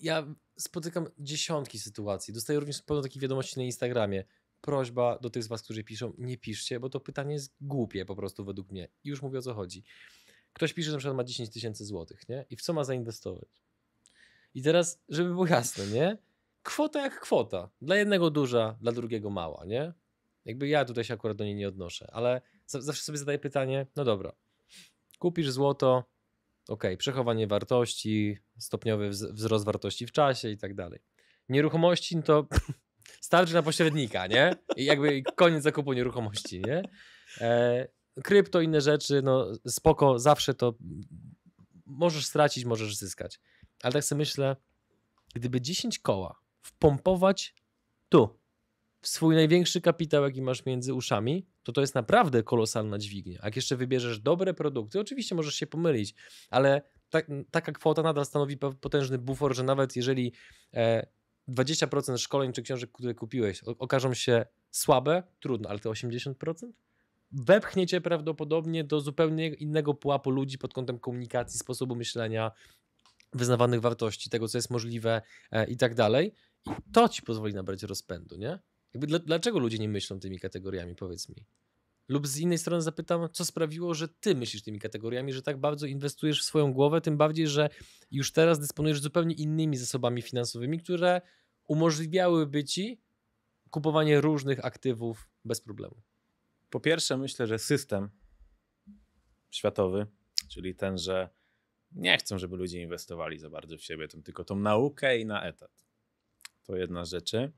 [0.00, 2.34] ja spotykam dziesiątki sytuacji.
[2.34, 4.24] Dostaję również pełno takich wiadomości na Instagramie.
[4.60, 8.16] Prośba do tych z Was, którzy piszą, nie piszcie, bo to pytanie jest głupie po
[8.16, 8.88] prostu według mnie.
[9.04, 9.84] I już mówię o co chodzi.
[10.52, 12.46] Ktoś pisze, że na przykład ma 10 tysięcy złotych, nie?
[12.50, 13.62] I w co ma zainwestować?
[14.54, 16.18] I teraz, żeby było jasne, nie?
[16.62, 17.70] Kwota jak kwota.
[17.82, 19.92] Dla jednego duża, dla drugiego mała, nie?
[20.44, 23.86] Jakby ja tutaj się akurat do niej nie odnoszę, ale za- zawsze sobie zadaję pytanie,
[23.96, 24.32] no dobra,
[25.22, 26.04] kupisz złoto,
[26.68, 31.00] ok, przechowanie wartości, stopniowy wz- wzrost wartości w czasie i tak dalej.
[31.48, 32.46] Nieruchomości no to
[33.28, 34.56] starczy na pośrednika, nie?
[34.76, 36.82] I jakby koniec zakupu nieruchomości, nie?
[37.40, 37.88] E,
[38.22, 40.74] krypto, inne rzeczy, no spoko, zawsze to
[41.86, 43.40] możesz stracić, możesz zyskać.
[43.82, 44.56] Ale tak sobie myślę,
[45.34, 47.54] gdyby 10 koła wpompować
[48.08, 48.38] tu,
[49.00, 53.40] w swój największy kapitał, jaki masz między uszami, to to jest naprawdę kolosalna dźwignia.
[53.44, 56.14] Jak jeszcze wybierzesz dobre produkty, oczywiście możesz się pomylić,
[56.50, 60.32] ale tak, taka kwota nadal stanowi potężny bufor, że nawet jeżeli
[60.74, 61.06] e,
[61.48, 66.34] 20% szkoleń czy książek, które kupiłeś, okażą się słabe, trudno, ale te 80%
[67.32, 72.50] wepchnie cię prawdopodobnie do zupełnie innego pułapu ludzi pod kątem komunikacji, sposobu myślenia,
[73.32, 76.34] wyznawanych wartości, tego, co jest możliwe e, i tak dalej.
[76.66, 78.58] I to ci pozwoli nabrać rozpędu, nie?
[78.94, 81.36] Jakby dla, dlaczego ludzie nie myślą tymi kategoriami, powiedz mi?
[82.08, 85.86] Lub z innej strony zapytam, co sprawiło, że ty myślisz tymi kategoriami, że tak bardzo
[85.86, 87.68] inwestujesz w swoją głowę, tym bardziej, że
[88.10, 91.20] już teraz dysponujesz zupełnie innymi zasobami finansowymi, które
[91.68, 93.00] umożliwiałyby ci
[93.70, 96.02] kupowanie różnych aktywów bez problemu.
[96.70, 98.10] Po pierwsze, myślę, że system
[99.50, 100.06] światowy,
[100.48, 101.28] czyli ten, że
[101.92, 105.84] nie chcą, żeby ludzie inwestowali za bardzo w siebie, tylko tą naukę i na etat.
[106.64, 107.52] To jedna z rzeczy.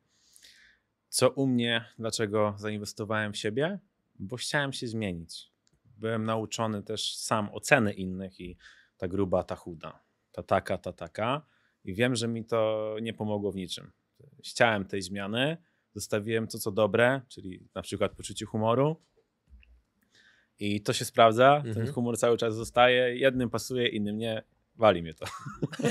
[1.14, 3.78] Co u mnie, dlaczego zainwestowałem w siebie?
[4.18, 5.52] Bo chciałem się zmienić.
[5.96, 8.56] Byłem nauczony też sam oceny innych i
[8.96, 11.46] ta gruba, ta chuda, ta taka, ta taka.
[11.84, 13.92] I wiem, że mi to nie pomogło w niczym.
[14.44, 15.56] Chciałem tej zmiany,
[15.92, 18.96] zostawiłem to, co dobre, czyli na przykład poczucie humoru.
[20.58, 21.60] I to się sprawdza.
[21.62, 21.92] Ten Mhm.
[21.92, 23.16] humor cały czas zostaje.
[23.16, 24.42] Jednym pasuje, innym nie.
[24.76, 25.26] Wali mnie to.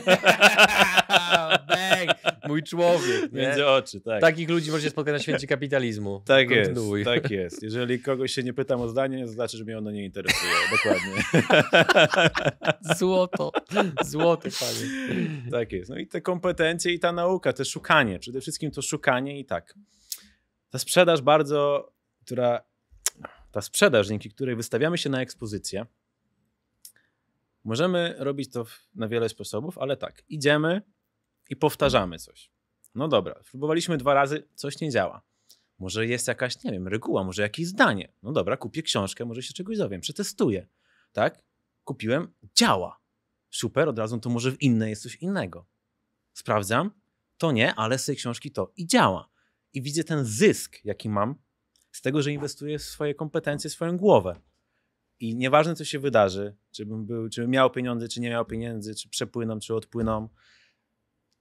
[1.67, 2.09] Bang!
[2.47, 3.31] Mój człowiek.
[3.33, 3.41] nie?
[3.41, 4.21] Między oczy, tak.
[4.21, 6.21] Takich ludzi możecie spotkać na święcie kapitalizmu.
[6.25, 7.05] Tak jest, Kontynuuj.
[7.05, 7.63] tak jest.
[7.63, 10.51] Jeżeli kogoś się nie pytam o zdanie, to znaczy, że mnie ono nie interesuje.
[10.71, 11.23] Dokładnie.
[12.97, 13.51] Złoto.
[14.01, 14.89] Złoto, panie.
[15.51, 15.89] tak jest.
[15.89, 18.19] No i te kompetencje i ta nauka, te szukanie.
[18.19, 19.73] Przede wszystkim to szukanie i tak.
[20.69, 21.91] Ta sprzedaż bardzo,
[22.25, 22.61] która,
[23.51, 25.85] ta sprzedaż, dzięki której wystawiamy się na ekspozycję,
[27.63, 30.81] możemy robić to na wiele sposobów, ale tak, idziemy
[31.49, 32.51] i powtarzamy coś.
[32.95, 35.21] No dobra, próbowaliśmy dwa razy, coś nie działa.
[35.79, 38.13] Może jest jakaś, nie wiem, reguła, może jakieś zdanie.
[38.23, 40.67] No dobra, kupię książkę, może się czegoś dowiem, przetestuję.
[41.11, 41.43] Tak?
[41.83, 42.99] Kupiłem, działa.
[43.49, 45.67] Super, od razu to może w innej jest coś innego.
[46.33, 46.91] Sprawdzam,
[47.37, 49.29] to nie, ale z tej książki to i działa.
[49.73, 51.35] I widzę ten zysk, jaki mam
[51.91, 54.41] z tego, że inwestuję w swoje kompetencje, swoją głowę.
[55.19, 58.45] I nieważne, co się wydarzy, czy bym, był, czy bym miał pieniądze, czy nie miał
[58.45, 60.29] pieniędzy, czy przepłyną, czy odpłyną,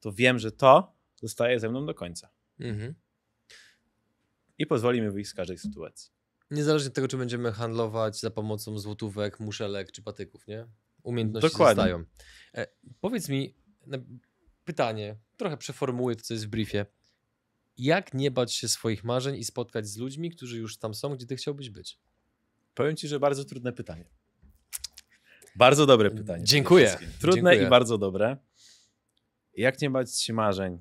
[0.01, 2.31] to wiem, że to zostaje ze mną do końca.
[2.61, 2.95] Mhm.
[4.59, 6.11] I pozwoli mi wyjść z każdej sytuacji.
[6.51, 10.67] Niezależnie od tego, czy będziemy handlować za pomocą złotówek, muszelek czy patyków, nie?
[11.03, 11.83] Umiejętności Dokładnie.
[11.83, 12.05] zostają.
[12.55, 12.67] E,
[13.01, 13.55] powiedz mi
[14.65, 16.87] pytanie, trochę przeformułuję to, co jest w briefie.
[17.77, 21.27] Jak nie bać się swoich marzeń i spotkać z ludźmi, którzy już tam są, gdzie
[21.27, 21.99] ty chciałbyś być?
[22.75, 24.05] Powiem ci, że bardzo trudne pytanie.
[25.57, 26.45] Bardzo dobre pytanie.
[26.45, 26.99] Dziękuję.
[27.21, 27.67] Trudne Dziękuję.
[27.67, 28.37] i bardzo dobre.
[29.57, 30.81] Jak nie bać się marzeń?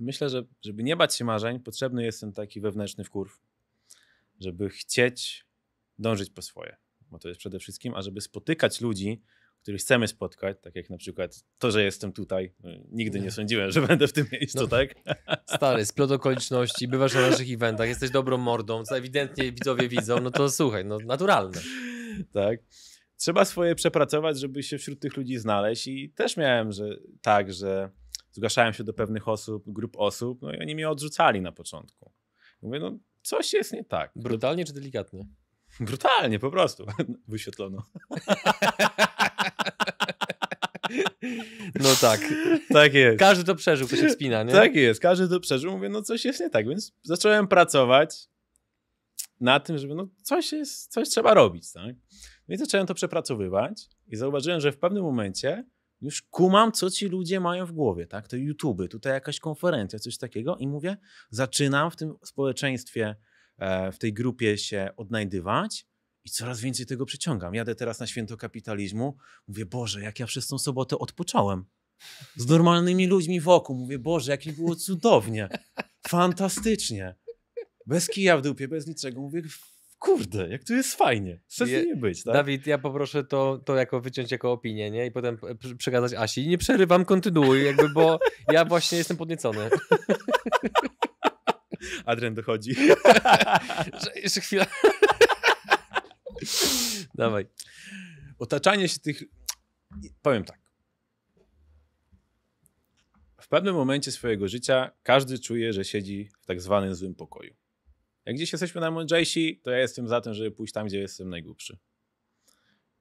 [0.00, 3.40] Myślę, że żeby nie bać się marzeń, potrzebny jest ten taki wewnętrzny wkurw,
[4.40, 5.46] żeby chcieć
[5.98, 6.76] dążyć po swoje.
[7.10, 9.22] Bo to jest przede wszystkim, a żeby spotykać ludzi,
[9.64, 12.52] których chcemy spotkać, tak jak na przykład to, że jestem tutaj.
[12.60, 14.66] No, nigdy nie sądziłem, że będę w tym miejscu, No.
[14.66, 14.94] tak?
[15.46, 20.30] Stary, splot okoliczności, bywasz na naszych eventach, jesteś dobrą mordą, co ewidentnie widzowie widzą, no
[20.30, 21.60] to słuchaj, no naturalne.
[22.32, 22.58] tak.
[23.16, 27.90] Trzeba swoje przepracować, żeby się wśród tych ludzi znaleźć i też miałem, że tak, że
[28.32, 32.12] zgłaszałem się do pewnych osób, grup osób, no i oni mnie odrzucali na początku.
[32.62, 34.10] Mówię, no coś jest nie tak.
[34.16, 35.26] Brutalnie czy delikatnie?
[35.80, 36.86] Brutalnie, po prostu.
[37.28, 37.82] Wyświetlono.
[41.74, 42.20] No tak.
[42.68, 43.18] Tak jest.
[43.18, 44.52] Każdy to przeżył, kto się wspina, nie?
[44.52, 45.72] Tak jest, każdy to przeżył.
[45.72, 48.28] Mówię, no coś jest nie tak, więc zacząłem pracować
[49.40, 51.96] na tym, żeby no coś jest, coś trzeba robić, tak?
[52.48, 55.64] No i zacząłem to przepracowywać i zauważyłem, że w pewnym momencie
[56.00, 58.28] już kumam, co ci ludzie mają w głowie, tak?
[58.28, 60.96] To YouTube, tutaj jakaś konferencja, coś takiego i mówię,
[61.30, 63.16] zaczynam w tym społeczeństwie,
[63.58, 65.86] e, w tej grupie się odnajdywać
[66.24, 67.54] i coraz więcej tego przyciągam.
[67.54, 69.16] Jadę teraz na święto kapitalizmu,
[69.48, 71.64] mówię, Boże, jak ja przez tą sobotę odpocząłem
[72.36, 73.76] z normalnymi ludźmi wokół.
[73.76, 75.48] Mówię, Boże, jak mi było cudownie,
[76.08, 77.14] fantastycznie.
[77.86, 79.20] Bez kija w dupie, bez niczego.
[79.20, 79.42] Mówię,
[79.98, 81.40] kurde, jak tu jest fajnie.
[81.48, 82.34] Chce Je- nie być, tak?
[82.34, 85.06] Dawid, ja poproszę to, to jako wyciąć jako opinię, nie?
[85.06, 85.38] I potem
[85.78, 86.48] przekazać Asi.
[86.48, 88.18] Nie przerywam, kontynuuj, jakby, bo
[88.52, 89.70] ja właśnie jestem podniecony.
[92.04, 92.76] Adrian dochodzi.
[94.22, 94.66] Jeszcze chwila.
[97.14, 97.46] Dawaj.
[98.38, 99.22] Otaczanie się tych...
[100.22, 100.64] Powiem tak.
[103.40, 107.54] W pewnym momencie swojego życia każdy czuje, że siedzi w tak zwanym złym pokoju.
[108.26, 111.78] Jak gdzieś jesteśmy najmądrzejsi, to ja jestem za tym, żeby pójść tam, gdzie jestem najgłupszy.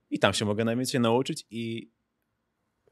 [0.09, 1.91] I tam się mogę najwięcej nauczyć i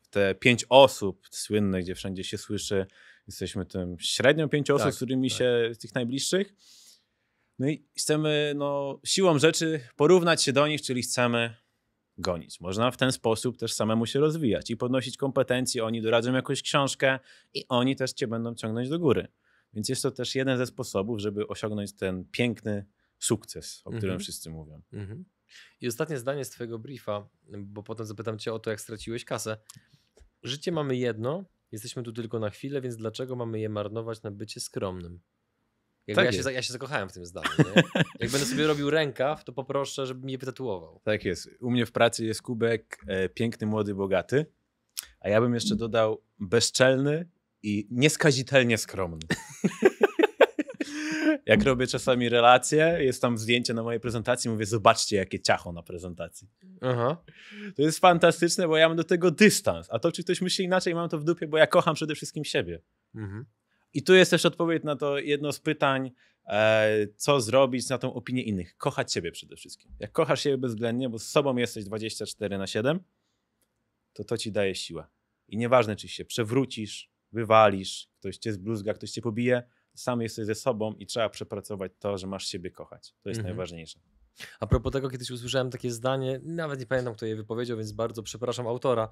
[0.09, 2.85] te pięć osób słynne, gdzie wszędzie się słyszy,
[3.27, 5.37] jesteśmy tym średnią pięć osób, Tak, z którymi tak.
[5.37, 6.53] się, z tych najbliższych.
[7.61, 11.55] No i chcemy no, siłą rzeczy porównać się do nich, czyli chcemy
[12.17, 12.59] gonić.
[12.59, 15.85] Można w ten sposób też samemu się rozwijać i podnosić kompetencje.
[15.85, 17.19] Oni doradzą jakąś książkę
[17.53, 19.27] i oni też cię będą ciągnąć do góry.
[19.73, 22.85] Więc jest to też jeden ze sposobów, żeby osiągnąć ten piękny
[23.19, 24.19] sukces, o którym Mhm.
[24.19, 24.81] wszyscy mówią.
[24.93, 25.25] Mhm.
[25.81, 29.57] I ostatnie zdanie z twojego briefa, bo potem zapytam cię o to, jak straciłeś kasę.
[30.43, 34.59] Życie mamy jedno, jesteśmy tu tylko na chwilę, więc dlaczego mamy je marnować na bycie
[34.59, 35.21] skromnym?
[36.11, 37.49] Jakby Tak ja, się, ja się zakochałem w tym zdaniu.
[37.57, 37.83] Nie?
[38.19, 41.01] Jak będę sobie robił rękaw, to poproszę, żeby mi je wytatuował.
[41.03, 41.49] Tak jest.
[41.59, 44.45] U mnie w pracy jest kubek e, piękny, młody, bogaty,
[45.19, 47.29] a ja bym jeszcze dodał bezczelny
[47.63, 49.19] i nieskazitelnie skromny.
[51.45, 55.83] Jak robię czasami relacje, jest tam zdjęcie na mojej prezentacji, mówię, zobaczcie, jakie ciacho na
[55.83, 56.47] prezentacji.
[56.81, 57.17] Aha.
[57.75, 59.87] To jest fantastyczne, bo ja mam do tego dystans.
[59.91, 62.45] A to, czy ktoś myśli inaczej, mam to w dupie, bo ja kocham przede wszystkim
[62.45, 62.81] siebie.
[63.15, 63.45] Mhm.
[63.93, 66.11] I tu jest też odpowiedź na to jedno z pytań,
[66.47, 68.77] e, co zrobić na tą opinię innych.
[68.77, 69.91] Kochać siebie przede wszystkim.
[69.99, 72.99] Jak kochasz siebie bezwzględnie, bo z sobą jesteś 24 na 7,
[74.13, 75.07] to to ci daje siłę.
[75.47, 79.63] I nieważne, czy się przewrócisz, wywalisz, ktoś cię zbluzga, ktoś cię pobije,
[79.93, 83.13] sam jesteś ze sobą i trzeba przepracować to, że masz siebie kochać.
[83.23, 83.55] To jest Mhm.
[83.55, 83.99] najważniejsze.
[84.59, 88.23] A propos tego, kiedyś usłyszałem takie zdanie, nawet nie pamiętam, kto je wypowiedział, więc bardzo
[88.23, 89.09] przepraszam autora,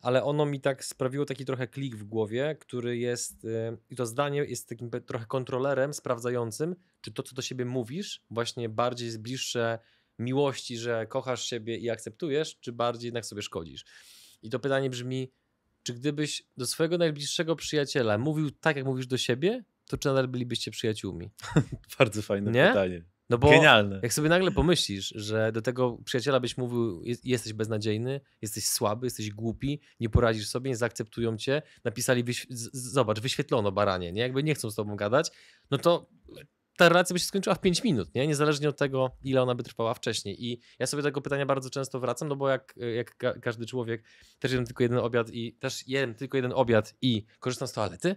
[0.00, 4.06] ale ono mi tak sprawiło taki trochę klik w głowie, który jest, y, i to
[4.06, 9.20] zdanie jest takim trochę kontrolerem sprawdzającym, czy to, co do siebie mówisz, właśnie bardziej jest
[9.22, 9.78] bliższe
[10.18, 13.84] miłości, że kochasz siebie i akceptujesz, czy bardziej jednak sobie szkodzisz.
[14.42, 15.32] I to pytanie brzmi,
[15.82, 20.28] czy gdybyś do swojego najbliższego przyjaciela mówił tak, jak mówisz do siebie, to czy nadal
[20.28, 21.30] bylibyście przyjaciółmi?
[21.98, 22.68] Bardzo fajne Nie?
[22.68, 23.02] pytanie.
[23.30, 24.00] No bo Genialne.
[24.02, 29.06] jak sobie nagle pomyślisz, że do tego przyjaciela byś mówił, "Jest- jesteś beznadziejny, jesteś słaby,
[29.06, 34.20] jesteś głupi, nie poradzisz sobie, nie zaakceptują cię, napisali, z- zobacz, wyświetlono baranie, nie?
[34.22, 35.30] Jakby nie chcą z tobą gadać,
[35.70, 36.10] no to
[36.78, 38.26] ta relacja by się skończyła w 5 minut, nie?
[38.26, 40.44] Niezależnie od tego, ile ona by trwała wcześniej.
[40.46, 43.66] I ja sobie do tego pytania bardzo często wracam, no bo jak, jak ka- każdy
[43.66, 44.04] człowiek,
[44.38, 48.16] też jem tylko jeden obiad i też jem tylko jeden obiad i korzystam z toalety,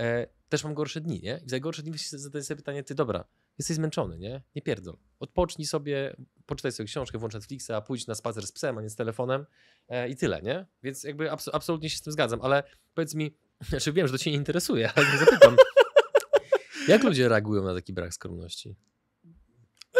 [0.00, 1.40] e, też mam gorsze dni, nie?
[1.46, 3.24] I za gorsze dni się zadaję sobie pytanie, ty dobra,
[3.58, 4.42] jesteś zmęczony, nie?
[4.54, 4.96] Nie pierdol.
[5.20, 8.96] Odpocznij sobie, poczytaj sobie książkę, włącz Netflixa, pójdź na spacer z psem, a nie z
[8.96, 9.46] telefonem
[9.88, 10.66] e, i tyle, nie?
[10.82, 12.62] Więc jakby abs- absolutnie się z tym zgadzam, ale
[12.94, 13.34] powiedz mi,
[13.68, 15.56] znaczy wiem, że to cię nie interesuje, ale nie zapytam.
[16.88, 18.76] Jak ludzie reagują na taki brak skromności?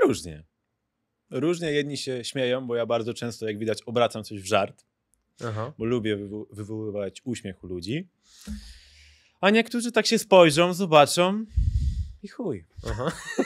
[0.02, 0.44] Różnie.
[1.30, 4.84] Różnie jedni się śmieją, bo ja bardzo często, jak widać, obracam coś w żart,
[5.44, 5.72] Aha.
[5.78, 8.08] bo lubię wywo- wywoływać uśmiech u ludzi.
[9.40, 11.44] A niektórzy tak się spojrzą, zobaczą
[12.22, 12.64] i chuj.
[12.90, 13.12] Aha.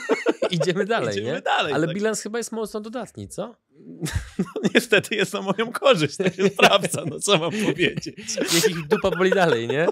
[0.55, 1.41] Idziemy dalej, Idziemy nie?
[1.41, 1.73] dalej.
[1.73, 1.95] Ale tak.
[1.95, 3.55] bilans chyba jest mocno dodatni, co?
[4.39, 8.17] No, niestety jest na moją korzyść, to się sprawdza, no co mam powiedzieć.
[8.53, 9.87] Niech ich dupa boli dalej, nie?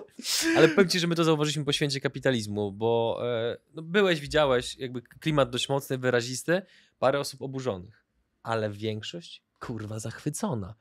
[0.58, 4.78] Ale powiem ci, że my to zauważyliśmy po święcie kapitalizmu, bo e, no, byłeś, widziałeś,
[4.78, 6.62] jakby klimat dość mocny, wyrazisty,
[7.00, 8.06] parę osób oburzonych,
[8.44, 10.76] ale większość, kurwa, zachwycona.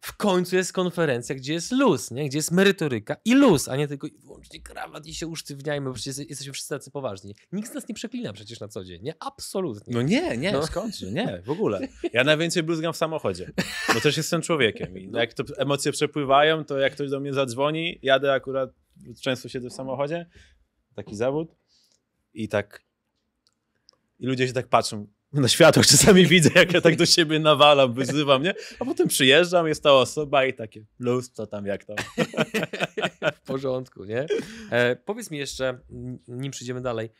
[0.00, 2.28] W końcu jest konferencja, gdzie jest luz, nie?
[2.28, 5.94] gdzie jest merytoryka i luz, a nie tylko i wyłącznie krawat i się usztywniajmy, bo
[5.94, 7.34] przecież jesteśmy wszyscy tacy poważni.
[7.52, 9.14] Nikt z nas nie przeklina przecież na co dzień, nie?
[9.20, 9.94] Absolutnie.
[9.94, 10.66] No nie, nie, No.
[10.66, 11.80] skądże, nie, w ogóle.
[12.12, 13.52] Ja najwięcej bluzgam w samochodzie,
[13.94, 17.98] bo też jestem człowiekiem i jak to emocje przepływają, to jak ktoś do mnie zadzwoni,
[18.02, 18.70] jadę akurat,
[19.22, 20.26] często siedzę w samochodzie,
[20.94, 21.54] taki zawód
[22.34, 22.84] i tak
[24.18, 27.92] i ludzie się tak patrzą na światło, czasami widzę, jak ja tak do siebie nawalam,
[27.94, 28.54] wyzywam, nie?
[28.78, 31.96] A potem przyjeżdżam, jest ta osoba i takie luz, co tam, jak tam.
[33.36, 34.26] w porządku, nie?
[34.70, 35.80] E, powiedz mi jeszcze,
[36.28, 37.10] nim przejdziemy dalej,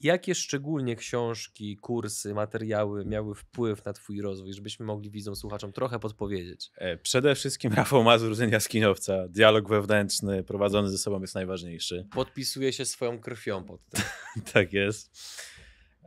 [0.00, 5.98] jakie szczególnie książki, kursy, materiały miały wpływ na twój rozwój, żebyśmy mogli widzom, słuchaczom trochę
[5.98, 6.70] podpowiedzieć?
[6.76, 9.28] E, Przede wszystkim Rafał Mazur z Jaskiniowca.
[9.28, 12.06] Dialog wewnętrzny prowadzony ze sobą jest najważniejszy.
[12.10, 14.02] Podpisuję się swoją krwią pod tym.
[14.52, 15.18] Tak jest.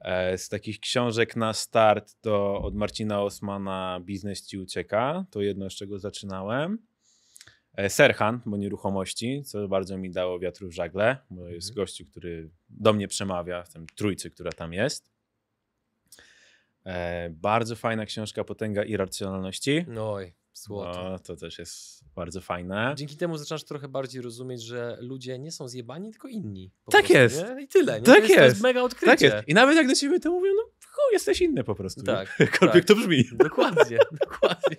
[0.02, 5.26] E, Z takich książek na start to od Marcina Osmana Biznes ci ucieka.
[5.32, 6.78] To jedno, z czego zaczynałem.
[7.76, 11.76] E, Serhan, bo nieruchomości, co bardzo mi dało wiatru w żagle, bo jest Mhm.
[11.86, 15.12] gościu, który do mnie przemawia, w tym trójcy, która tam jest.
[16.86, 19.86] E, Bardzo fajna książka Potęga irracjonalności.
[19.88, 21.04] No oj, złoto.
[21.10, 22.93] No, to też jest bardzo fajne.
[22.97, 26.72] Dzięki temu zaczynasz trochę bardziej rozumieć, że ludzie nie są zjebani, tylko inni.
[26.91, 27.43] Tak prostu, jest.
[27.56, 27.64] Nie?
[27.64, 27.99] I tyle.
[27.99, 28.06] Nie?
[28.06, 28.36] Tak to jest.
[28.36, 28.62] To jest jest.
[28.64, 29.12] mega odkrycie.
[29.12, 29.47] Tak jest.
[29.47, 32.04] I nawet jak do ciebie to mówią, no chuj, jesteś inny po prostu.
[32.04, 32.86] Tak, Jakkolwiek tak.
[32.86, 33.24] to brzmi.
[33.43, 34.78] Dokładnie, dokładnie.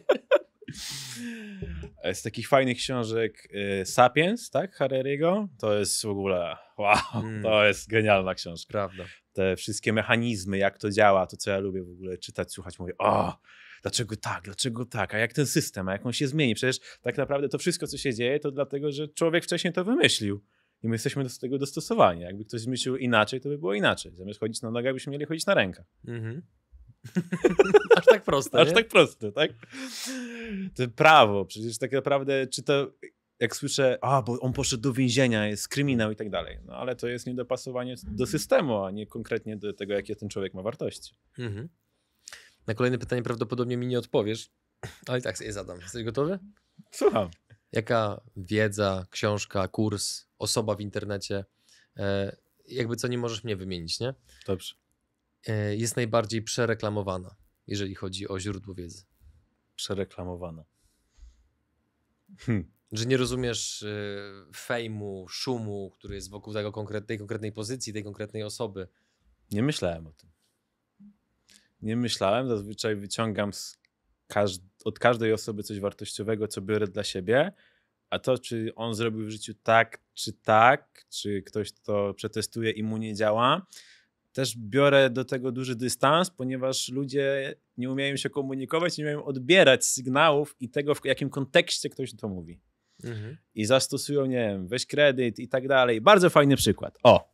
[2.13, 3.49] Z takich fajnych książek
[3.81, 7.43] y, Sapiens, tak, Harariego, to jest w ogóle, wow, Mm.
[7.43, 8.73] to jest genialna książka.
[8.73, 9.05] Prawda.
[9.33, 12.93] Te wszystkie mechanizmy, jak to działa, to co ja lubię w ogóle czytać, słuchać, mówię,
[12.99, 13.39] o,
[13.83, 16.55] dlaczego tak, dlaczego tak, a jak ten system, a jak on się zmieni?
[16.55, 20.41] Przecież tak naprawdę to wszystko, co się dzieje, to dlatego, że człowiek wcześniej to wymyślił.
[20.83, 22.21] I my jesteśmy do tego dostosowani.
[22.21, 24.15] Jakby ktoś zmyślił inaczej, to by było inaczej.
[24.15, 25.87] Zamiast chodzić na nogach, byśmy mieli chodzić na rękach.
[26.09, 26.43] Mhm.
[27.97, 28.75] Aż tak proste, Aż nie?
[28.75, 29.51] tak proste, tak?
[30.75, 32.93] To prawo, przecież tak naprawdę, czy to,
[33.41, 36.59] jak słyszę, a, bo on poszedł do więzienia, jest kryminał i tak dalej.
[36.65, 40.55] No ale to jest niedopasowanie do systemu, a nie konkretnie do tego, jakie ten człowiek
[40.55, 41.15] ma wartości.
[41.39, 41.69] Mhm.
[42.67, 44.51] Na kolejne pytanie prawdopodobnie mi nie odpowiesz,
[45.07, 45.81] ale i tak sobie je zadam.
[45.81, 46.39] Jesteś gotowy?
[46.91, 47.31] Słucham.
[47.73, 51.45] Jaka wiedza, książka, kurs, osoba w internecie,
[51.97, 52.37] e,
[52.69, 54.15] jakby co nie możesz mnie wymienić, nie?
[54.47, 54.75] Dobrze.
[55.47, 57.37] E, jest najbardziej przereklamowana,
[57.67, 59.05] jeżeli chodzi o źródło wiedzy.
[59.77, 60.65] Przereklamowana.
[62.39, 62.73] Hm.
[62.93, 68.05] Że nie rozumiesz e, fejmu, szumu, który jest wokół tego konkret, tej konkretnej pozycji, tej
[68.05, 68.89] konkretnej osoby.
[69.51, 70.32] Nie myślałem o tym.
[71.83, 73.79] Nie myślałem, zazwyczaj wyciągam z
[74.85, 77.53] od każdej osoby coś wartościowego, co biorę dla siebie,
[78.11, 82.83] a to, czy on zrobił w życiu tak, czy tak, czy ktoś to przetestuje i
[82.83, 83.67] mu nie działa,
[84.33, 89.85] też biorę do tego duży dystans, ponieważ ludzie nie umieją się komunikować, nie umieją odbierać
[89.85, 92.61] sygnałów i tego, w jakim kontekście ktoś to mówi.
[93.05, 93.37] Mhm.
[93.55, 96.01] I zastosują, nie wiem, weź kredyt i tak dalej.
[96.01, 96.99] Bardzo fajny przykład.
[97.03, 97.32] O!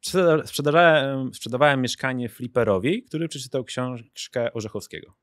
[0.00, 5.14] Sprzeda- Sprzedawałem, sprzedawałem mieszkanie fliperowi, który przeczytał książkę Orzechowskiego.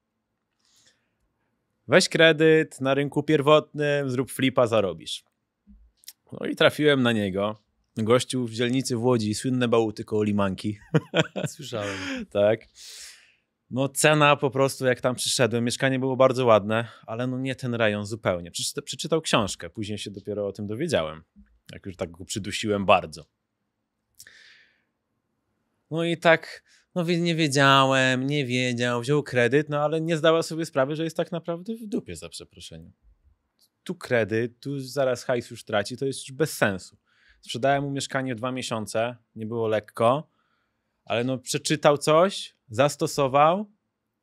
[1.88, 5.24] Weź kredyt na rynku pierwotnym, zrób flipa, zarobisz.
[6.32, 7.62] No i trafiłem na niego.
[7.98, 10.78] Gościu w dzielnicy w Łodzi, słynne bałuty koło Limanki.
[11.56, 11.98] Słyszałem.
[12.30, 12.60] tak.
[13.70, 17.76] No cena po prostu, jak tam przyszedłem, mieszkanie było bardzo ładne, ale no nie ten
[17.76, 18.52] rejon zupełnie.
[18.52, 21.24] Przeczyta, przeczytał książkę, później się dopiero o tym dowiedziałem,
[21.74, 23.26] jak już tak go przydusiłem bardzo.
[25.92, 26.64] No i tak,
[26.96, 31.18] no nie wiedziałem, nie wiedział, wziął kredyt, no ale nie zdała sobie sprawy, że jest
[31.18, 32.94] tak naprawdę w dupie za przeproszeniem.
[33.84, 36.98] Tu kredyt, tu zaraz hajs już traci, to jest już bez sensu.
[37.42, 40.32] Sprzedałem mu mieszkanie dwa miesiące, nie było lekko,
[41.06, 43.72] ale no przeczytał coś, zastosował,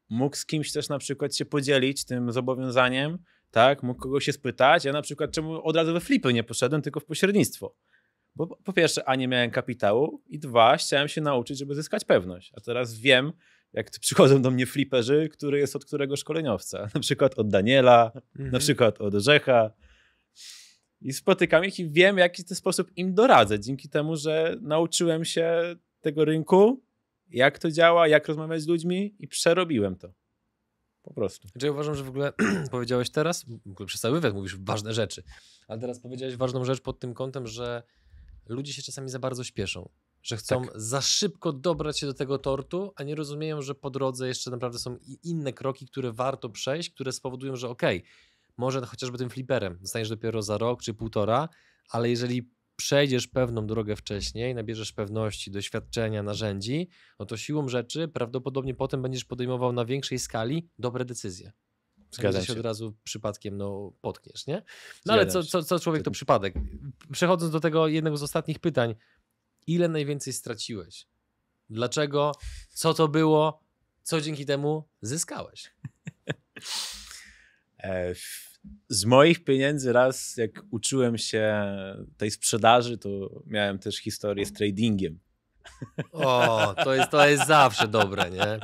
[0.09, 3.19] mógł z kimś też na przykład się podzielić tym zobowiązaniem,
[3.51, 4.85] tak, mógł kogoś się spytać.
[4.85, 7.77] Ja na przykład czemu od razu we flipy nie poszedłem, tylko w pośrednictwo.
[8.37, 12.53] Bo po pierwsze, a nie miałem kapitału i dwa, chciałem się nauczyć, żeby zyskać pewność.
[12.57, 13.33] A teraz wiem,
[13.73, 16.89] jak przychodzą do mnie fliperzy, który jest od którego szkoleniowca.
[16.95, 18.51] Na przykład od Daniela, Mhm.
[18.51, 19.71] na przykład od Orzecha.
[21.01, 23.61] I spotykam ich i wiem, w jaki ten sposób im doradzę.
[23.61, 25.63] Dzięki temu, że nauczyłem się
[26.01, 26.83] tego rynku,
[27.31, 30.13] jak to działa, jak rozmawiać z ludźmi i przerobiłem to.
[31.03, 31.49] Po prostu.
[31.49, 32.33] Znaczy, ja uważam, że w ogóle
[32.71, 35.23] powiedziałeś teraz, w ogóle przez cały wywiad mówisz ważne rzeczy,
[35.69, 37.83] ale teraz powiedziałeś ważną rzecz pod tym kątem, że
[38.47, 39.89] ludzie się czasami za bardzo śpieszą.
[40.23, 40.81] Że chcą Tak.
[40.81, 44.79] za szybko dobrać się do tego tortu, a nie rozumieją, że po drodze jeszcze naprawdę
[44.79, 48.03] są inne kroki, które warto przejść, które spowodują, że okej,
[48.57, 51.49] może chociażby tym fliperem zostaniesz dopiero za rok czy półtora,
[51.91, 56.89] ale jeżeli przejdziesz pewną drogę wcześniej, nabierzesz pewności, doświadczenia, narzędzi,
[57.19, 61.53] no to siłą rzeczy prawdopodobnie potem będziesz podejmował na większej skali dobre decyzje.
[62.15, 62.59] Zgadzam się się.
[62.59, 64.63] od razu przypadkiem no, potkniesz, nie?
[65.07, 66.55] No ale co, co, co człowiek to przypadek.
[67.13, 68.95] Przechodząc do tego jednego z ostatnich pytań,
[69.67, 71.07] ile najwięcej straciłeś?
[71.71, 72.33] Dlaczego?
[72.71, 73.63] Co to było?
[74.03, 75.71] Co dzięki temu zyskałeś?
[77.79, 78.15] E,
[78.89, 81.55] Z moich pieniędzy raz, jak uczyłem się
[82.17, 85.19] tej sprzedaży, to miałem też historię z tradingiem.
[86.13, 88.59] O, to jest, to jest zawsze dobre, nie?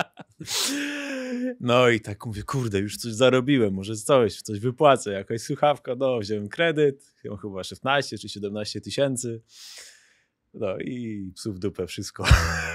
[1.61, 6.19] No i tak mówię, kurde, już coś zarobiłem, może coś, coś wypłacę, jakaś słuchawka, no,
[6.19, 9.43] wziąłem kredyt, ją chyba 16 czy 17 tysięcy.
[10.55, 12.25] No i psów dupę wszystko.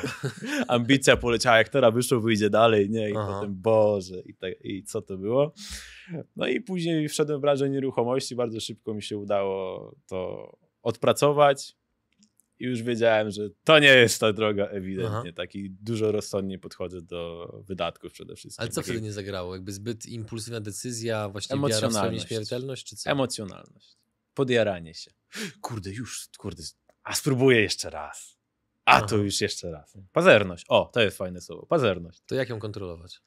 [0.67, 3.09] Ambicja poleciała, jak teraz wyszło, wyjdzie dalej, nie?
[3.09, 3.33] I Aha.
[3.33, 5.53] potem, Boże, i, tak, i co to było?
[6.35, 10.51] No i później wszedłem w branżę nieruchomości, bardzo szybko mi się udało to
[10.81, 11.75] odpracować
[12.59, 15.33] i już wiedziałem, że to nie jest ta droga ewidentnie.
[15.33, 18.61] Taki dużo rozsądnie podchodzę do wydatków przede wszystkim.
[18.61, 19.55] Ale co Takiej wtedy nie zagrało?
[19.55, 22.23] Jakby zbyt impulsywna decyzja, właśnie Emocjonalność.
[22.23, 23.09] nieśmiertelność, czy co?
[23.09, 23.97] Emocjonalność.
[24.33, 25.11] Podjaranie się.
[25.61, 26.63] Kurde, już, kurde,
[27.03, 28.37] a spróbuję jeszcze raz.
[28.85, 29.23] A to Aha.
[29.23, 29.97] już jeszcze raz.
[30.11, 30.65] Pazerność.
[30.67, 31.65] O, to jest fajne słowo.
[31.65, 32.21] Pazerność.
[32.25, 33.21] To jak ją kontrolować?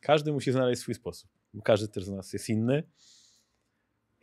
[0.00, 1.30] Każdy musi znaleźć swój sposób.
[1.64, 2.82] Każdy też z nas jest inny.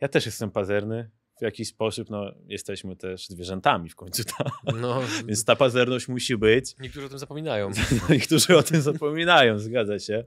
[0.00, 1.10] Ja też jestem pazerny.
[1.40, 4.24] W jakiś sposób, no, jesteśmy też zwierzętami w końcu.
[4.24, 4.50] Ta.
[4.74, 6.76] No, Więc ta pazerność musi być.
[6.78, 7.70] niektórzy o tym zapominają.
[8.10, 10.24] Niektórzy o tym zapominają, zgadza się.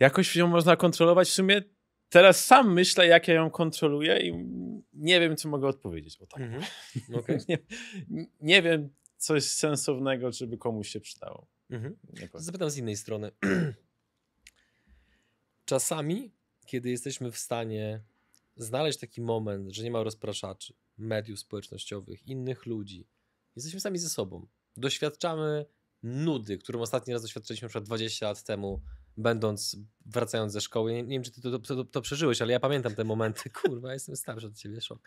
[0.00, 1.28] Jakoś ją można kontrolować.
[1.28, 1.62] W sumie
[2.08, 4.32] teraz sam myślę, jak ja ją kontroluję i
[4.92, 6.22] nie wiem, co mogę odpowiedzieć.
[6.22, 6.40] O tak.
[6.40, 6.62] Mhm.
[7.20, 7.38] Okej.
[7.48, 7.58] Nie,
[8.40, 11.46] nie wiem, coś sensownego, żeby komuś się przydało.
[11.70, 11.96] Mhm.
[12.34, 13.30] Zapytam z innej strony.
[15.64, 16.32] Czasami,
[16.66, 18.00] kiedy jesteśmy w stanie
[18.62, 23.08] znaleźć taki moment, że nie ma rozpraszaczy, mediów społecznościowych, innych ludzi,
[23.56, 24.46] jesteśmy sami ze sobą.
[24.76, 25.66] Doświadczamy
[26.02, 28.82] nudy, którą ostatni raz doświadczyliśmy na przykład 20 lat temu,
[29.16, 30.92] będąc, wracając ze szkoły.
[30.92, 33.50] Nie, nie wiem, czy ty to, to, to, to przeżyłeś, ale ja pamiętam te momenty.
[33.62, 34.98] Kurwa, jestem starszy od ciebie, szok.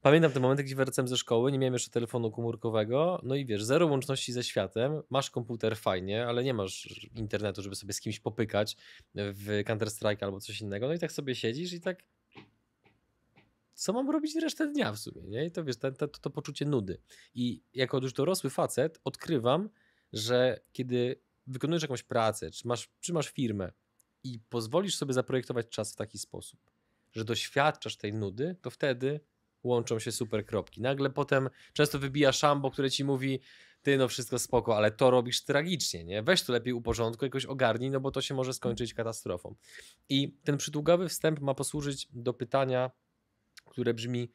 [0.00, 3.64] Pamiętam te momenty, gdzie wracałem ze szkoły, nie miałem jeszcze telefonu komórkowego, no i wiesz,
[3.64, 8.20] zero łączności ze światem, masz komputer fajnie, ale nie masz internetu, żeby sobie z kimś
[8.20, 8.76] popykać
[9.14, 12.02] w Counter-Strike albo coś innego, no i tak sobie siedzisz i tak
[13.76, 15.46] co mam robić resztę dnia w sumie, nie?
[15.46, 16.98] I to wiesz, te, te, to, to poczucie nudy.
[17.34, 19.68] I jako już dorosły facet odkrywam,
[20.12, 23.72] że kiedy wykonujesz jakąś pracę, czy masz, czy masz firmę
[24.24, 26.60] i pozwolisz sobie zaprojektować czas w taki sposób,
[27.12, 29.20] że doświadczasz tej nudy, to wtedy
[29.62, 30.80] łączą się super kropki.
[30.80, 33.40] Nagle potem często wybija szambo, które ci mówi,
[33.82, 36.22] ty no wszystko spoko, ale to robisz tragicznie, nie?
[36.22, 39.54] Weź to lepiej uporządkuj, jakoś ogarnij, no bo to się może skończyć katastrofą.
[40.08, 42.90] I ten przydługawy wstęp ma posłużyć do pytania,
[43.76, 44.30] które brzmi,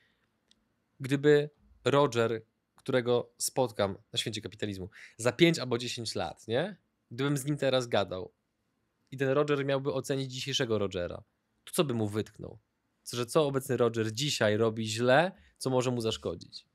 [0.99, 1.49] gdyby
[1.85, 6.77] Roger, którego spotkam na święcie kapitalizmu, za 5 albo 10 lat, nie?
[7.11, 8.33] Gdybym z nim teraz gadał
[9.11, 11.23] i ten Roger miałby ocenić dzisiejszego Rogera,
[11.63, 12.59] to co by mu wytknął?
[13.03, 16.65] Co- Że co obecny Roger dzisiaj robi źle, co może mu zaszkodzić?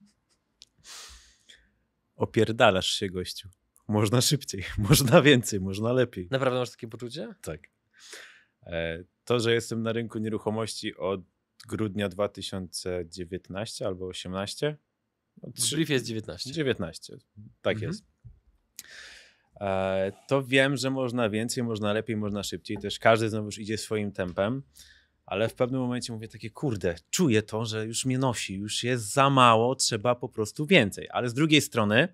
[2.16, 3.48] Opierdalasz się, gościu.
[3.88, 6.28] Można szybciej, można więcej, można lepiej.
[6.30, 7.34] Naprawdę masz takie poczucie?
[7.42, 7.60] Tak.
[8.62, 11.20] E, To, że jestem na rynku nieruchomości od
[11.66, 14.76] grudnia 2019 albo 18?
[15.42, 16.52] No, trzy- Brief jest 19.
[16.52, 17.16] 19,
[17.62, 17.90] tak Mhm.
[17.92, 18.04] jest.
[19.60, 22.78] E, To wiem, że można więcej, można lepiej, można szybciej.
[22.78, 24.62] Też każdy znowuż idzie swoim tempem,
[25.26, 29.12] ale w pewnym momencie mówię takie, kurde, czuję to, że już mnie nosi, już jest
[29.12, 31.08] za mało, trzeba po prostu więcej.
[31.10, 32.08] Ale z drugiej strony,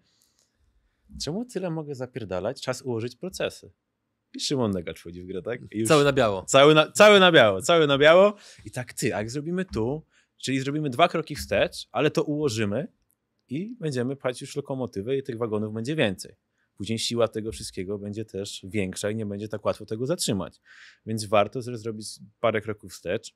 [1.23, 2.61] czemu tyle mogę zapierdalać?
[2.63, 3.73] Czas ułożyć procesy.
[4.35, 5.61] I Szymon Negacz wchodzi w grę, tak?
[5.89, 6.45] Cały na biało.
[6.45, 8.35] Cały na, cały na biało, cały na biało.
[8.65, 10.07] I tak ty, a jak zrobimy tu,
[10.39, 12.89] czyli zrobimy dwa kroki wstecz, ale to ułożymy
[13.49, 16.35] i będziemy pchać już lokomotywę i tych wagonów będzie więcej.
[16.77, 20.61] Później siła tego wszystkiego będzie też większa i nie będzie tak łatwo tego zatrzymać.
[21.07, 22.07] Więc warto zro- zrobić
[22.41, 23.35] parę kroków wstecz.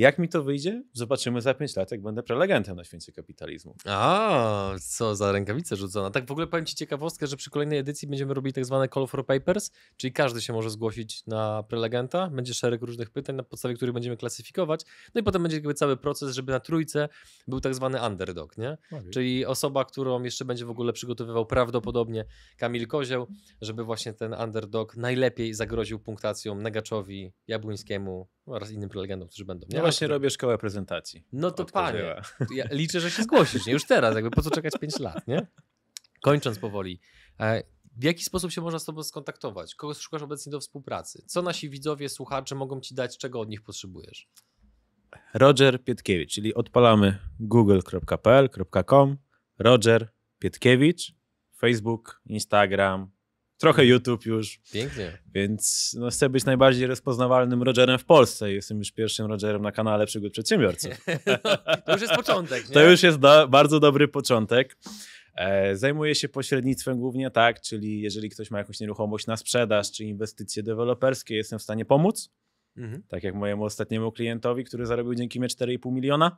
[0.00, 0.82] Jak mi to wyjdzie?
[0.92, 3.74] Zobaczymy za 5 lat, jak będę prelegentem na święcie kapitalizmu.
[3.86, 6.10] A, co za rękawice rzucona.
[6.10, 9.06] Tak w ogóle powiem Ci ciekawostkę, że przy kolejnej edycji będziemy robili tak zwane call
[9.06, 13.74] for papers, czyli każdy się może zgłosić na prelegenta, będzie szereg różnych pytań, na podstawie
[13.74, 14.80] których będziemy klasyfikować,
[15.14, 17.08] no i potem będzie jakby cały proces, żeby na trójce
[17.48, 18.78] był tak zwany underdog, nie?
[19.12, 22.24] Czyli osoba, którą jeszcze będzie w ogóle przygotowywał prawdopodobnie
[22.56, 23.26] Kamil Kozioł,
[23.60, 29.66] żeby właśnie ten underdog najlepiej zagroził punktacją Negaczowi, Jabłońskiemu oraz innym prelegentom, którzy będą.
[29.70, 31.24] Ja właśnie robię szkołę prezentacji.
[31.32, 32.22] No to panie,
[32.54, 33.72] ja liczę, że się zgłosisz, nie?
[33.72, 35.46] Już teraz, jakby po co czekać 5 lat, nie?
[36.22, 37.00] Kończąc powoli,
[37.40, 37.62] e,
[37.96, 39.74] w jaki sposób się można z tobą skontaktować?
[39.74, 41.22] Kogo szukasz obecnie do współpracy?
[41.26, 44.28] Co nasi widzowie, słuchacze mogą ci dać, czego od nich potrzebujesz?
[45.34, 49.16] Roger Pietkiewicz, czyli odpalamy google.pl.com,
[49.58, 51.14] Roger Pietkiewicz,
[51.58, 53.10] Facebook, Instagram,
[53.60, 55.18] trochę YouTube już, Pięknie.
[55.34, 58.52] więc no, chcę być najbardziej rozpoznawalnym Rogerem w Polsce.
[58.52, 61.04] Jestem już pierwszym Rogerem na kanale Przygód Przedsiębiorców.
[61.86, 62.74] to już jest początek, nie?
[62.74, 64.76] To już jest do, bardzo dobry początek.
[65.34, 70.04] E, zajmuję się pośrednictwem głównie, tak, czyli jeżeli ktoś ma jakąś nieruchomość na sprzedaż czy
[70.04, 72.30] inwestycje deweloperskie, jestem w stanie pomóc.
[72.76, 73.02] Mhm.
[73.08, 76.36] Tak jak mojemu ostatniemu klientowi, który zarobił dzięki mnie 4,5 miliona.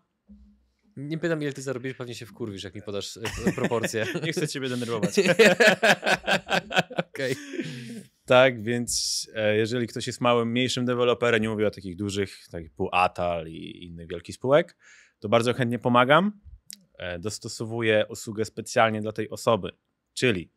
[0.96, 4.06] Nie pytam, ile ty zarobisz, pewnie się wkurwisz, jak mi podasz e, proporcje.
[4.24, 5.14] Nie chcę ciebie denerwować.
[7.08, 7.36] Okej.
[8.24, 12.62] Tak, więc e, jeżeli ktoś jest małym, mniejszym deweloperem, nie mówię o takich dużych, tak
[12.62, 14.76] jak typu Atal i innych wielkich spółek,
[15.18, 16.40] to bardzo chętnie pomagam.
[16.98, 19.70] E, dostosowuję usługę specjalnie dla tej osoby,
[20.14, 20.52] czyli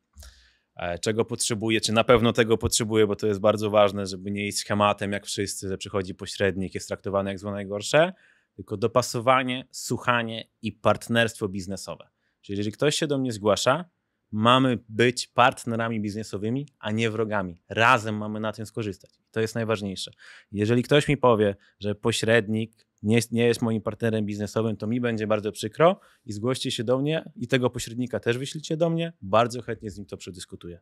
[1.01, 4.57] czego potrzebuje, czy na pewno tego potrzebuje, bo to jest bardzo ważne, żeby nie iść
[4.57, 8.13] schematem jak wszyscy, że przychodzi pośrednik, jest traktowany jak zło najgorsze,
[8.55, 12.09] tylko dopasowanie, słuchanie i partnerstwo biznesowe.
[12.41, 13.85] Czyli jeżeli ktoś się do mnie zgłasza,
[14.31, 17.61] mamy być partnerami biznesowymi, a nie wrogami.
[17.69, 19.11] Razem mamy na tym skorzystać.
[19.31, 20.11] To jest najważniejsze.
[20.51, 25.01] Jeżeli ktoś mi powie, że pośrednik nie jest, nie jest moim partnerem biznesowym, to mi
[25.01, 29.13] będzie bardzo przykro i zgłoście się do mnie i tego pośrednika też wyślijcie do mnie.
[29.21, 30.79] Bardzo chętnie z nim to przedyskutuję.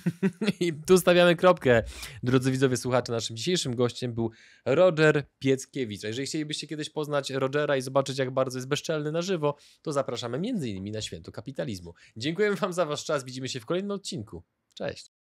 [0.60, 1.82] I tu stawiamy kropkę.
[2.22, 4.30] Drodzy widzowie, słuchacze, naszym dzisiejszym gościem był
[4.64, 6.02] Roger Pieckiewicz.
[6.02, 10.36] Jeżeli chcielibyście kiedyś poznać Rogera i zobaczyć, jak bardzo jest bezczelny na żywo, to zapraszamy
[10.36, 10.92] m.in.
[10.92, 11.94] na Święto Kapitalizmu.
[12.16, 13.24] Dziękujemy Wam za Wasz czas.
[13.24, 14.42] Widzimy się w kolejnym odcinku.
[14.74, 15.12] Cześć.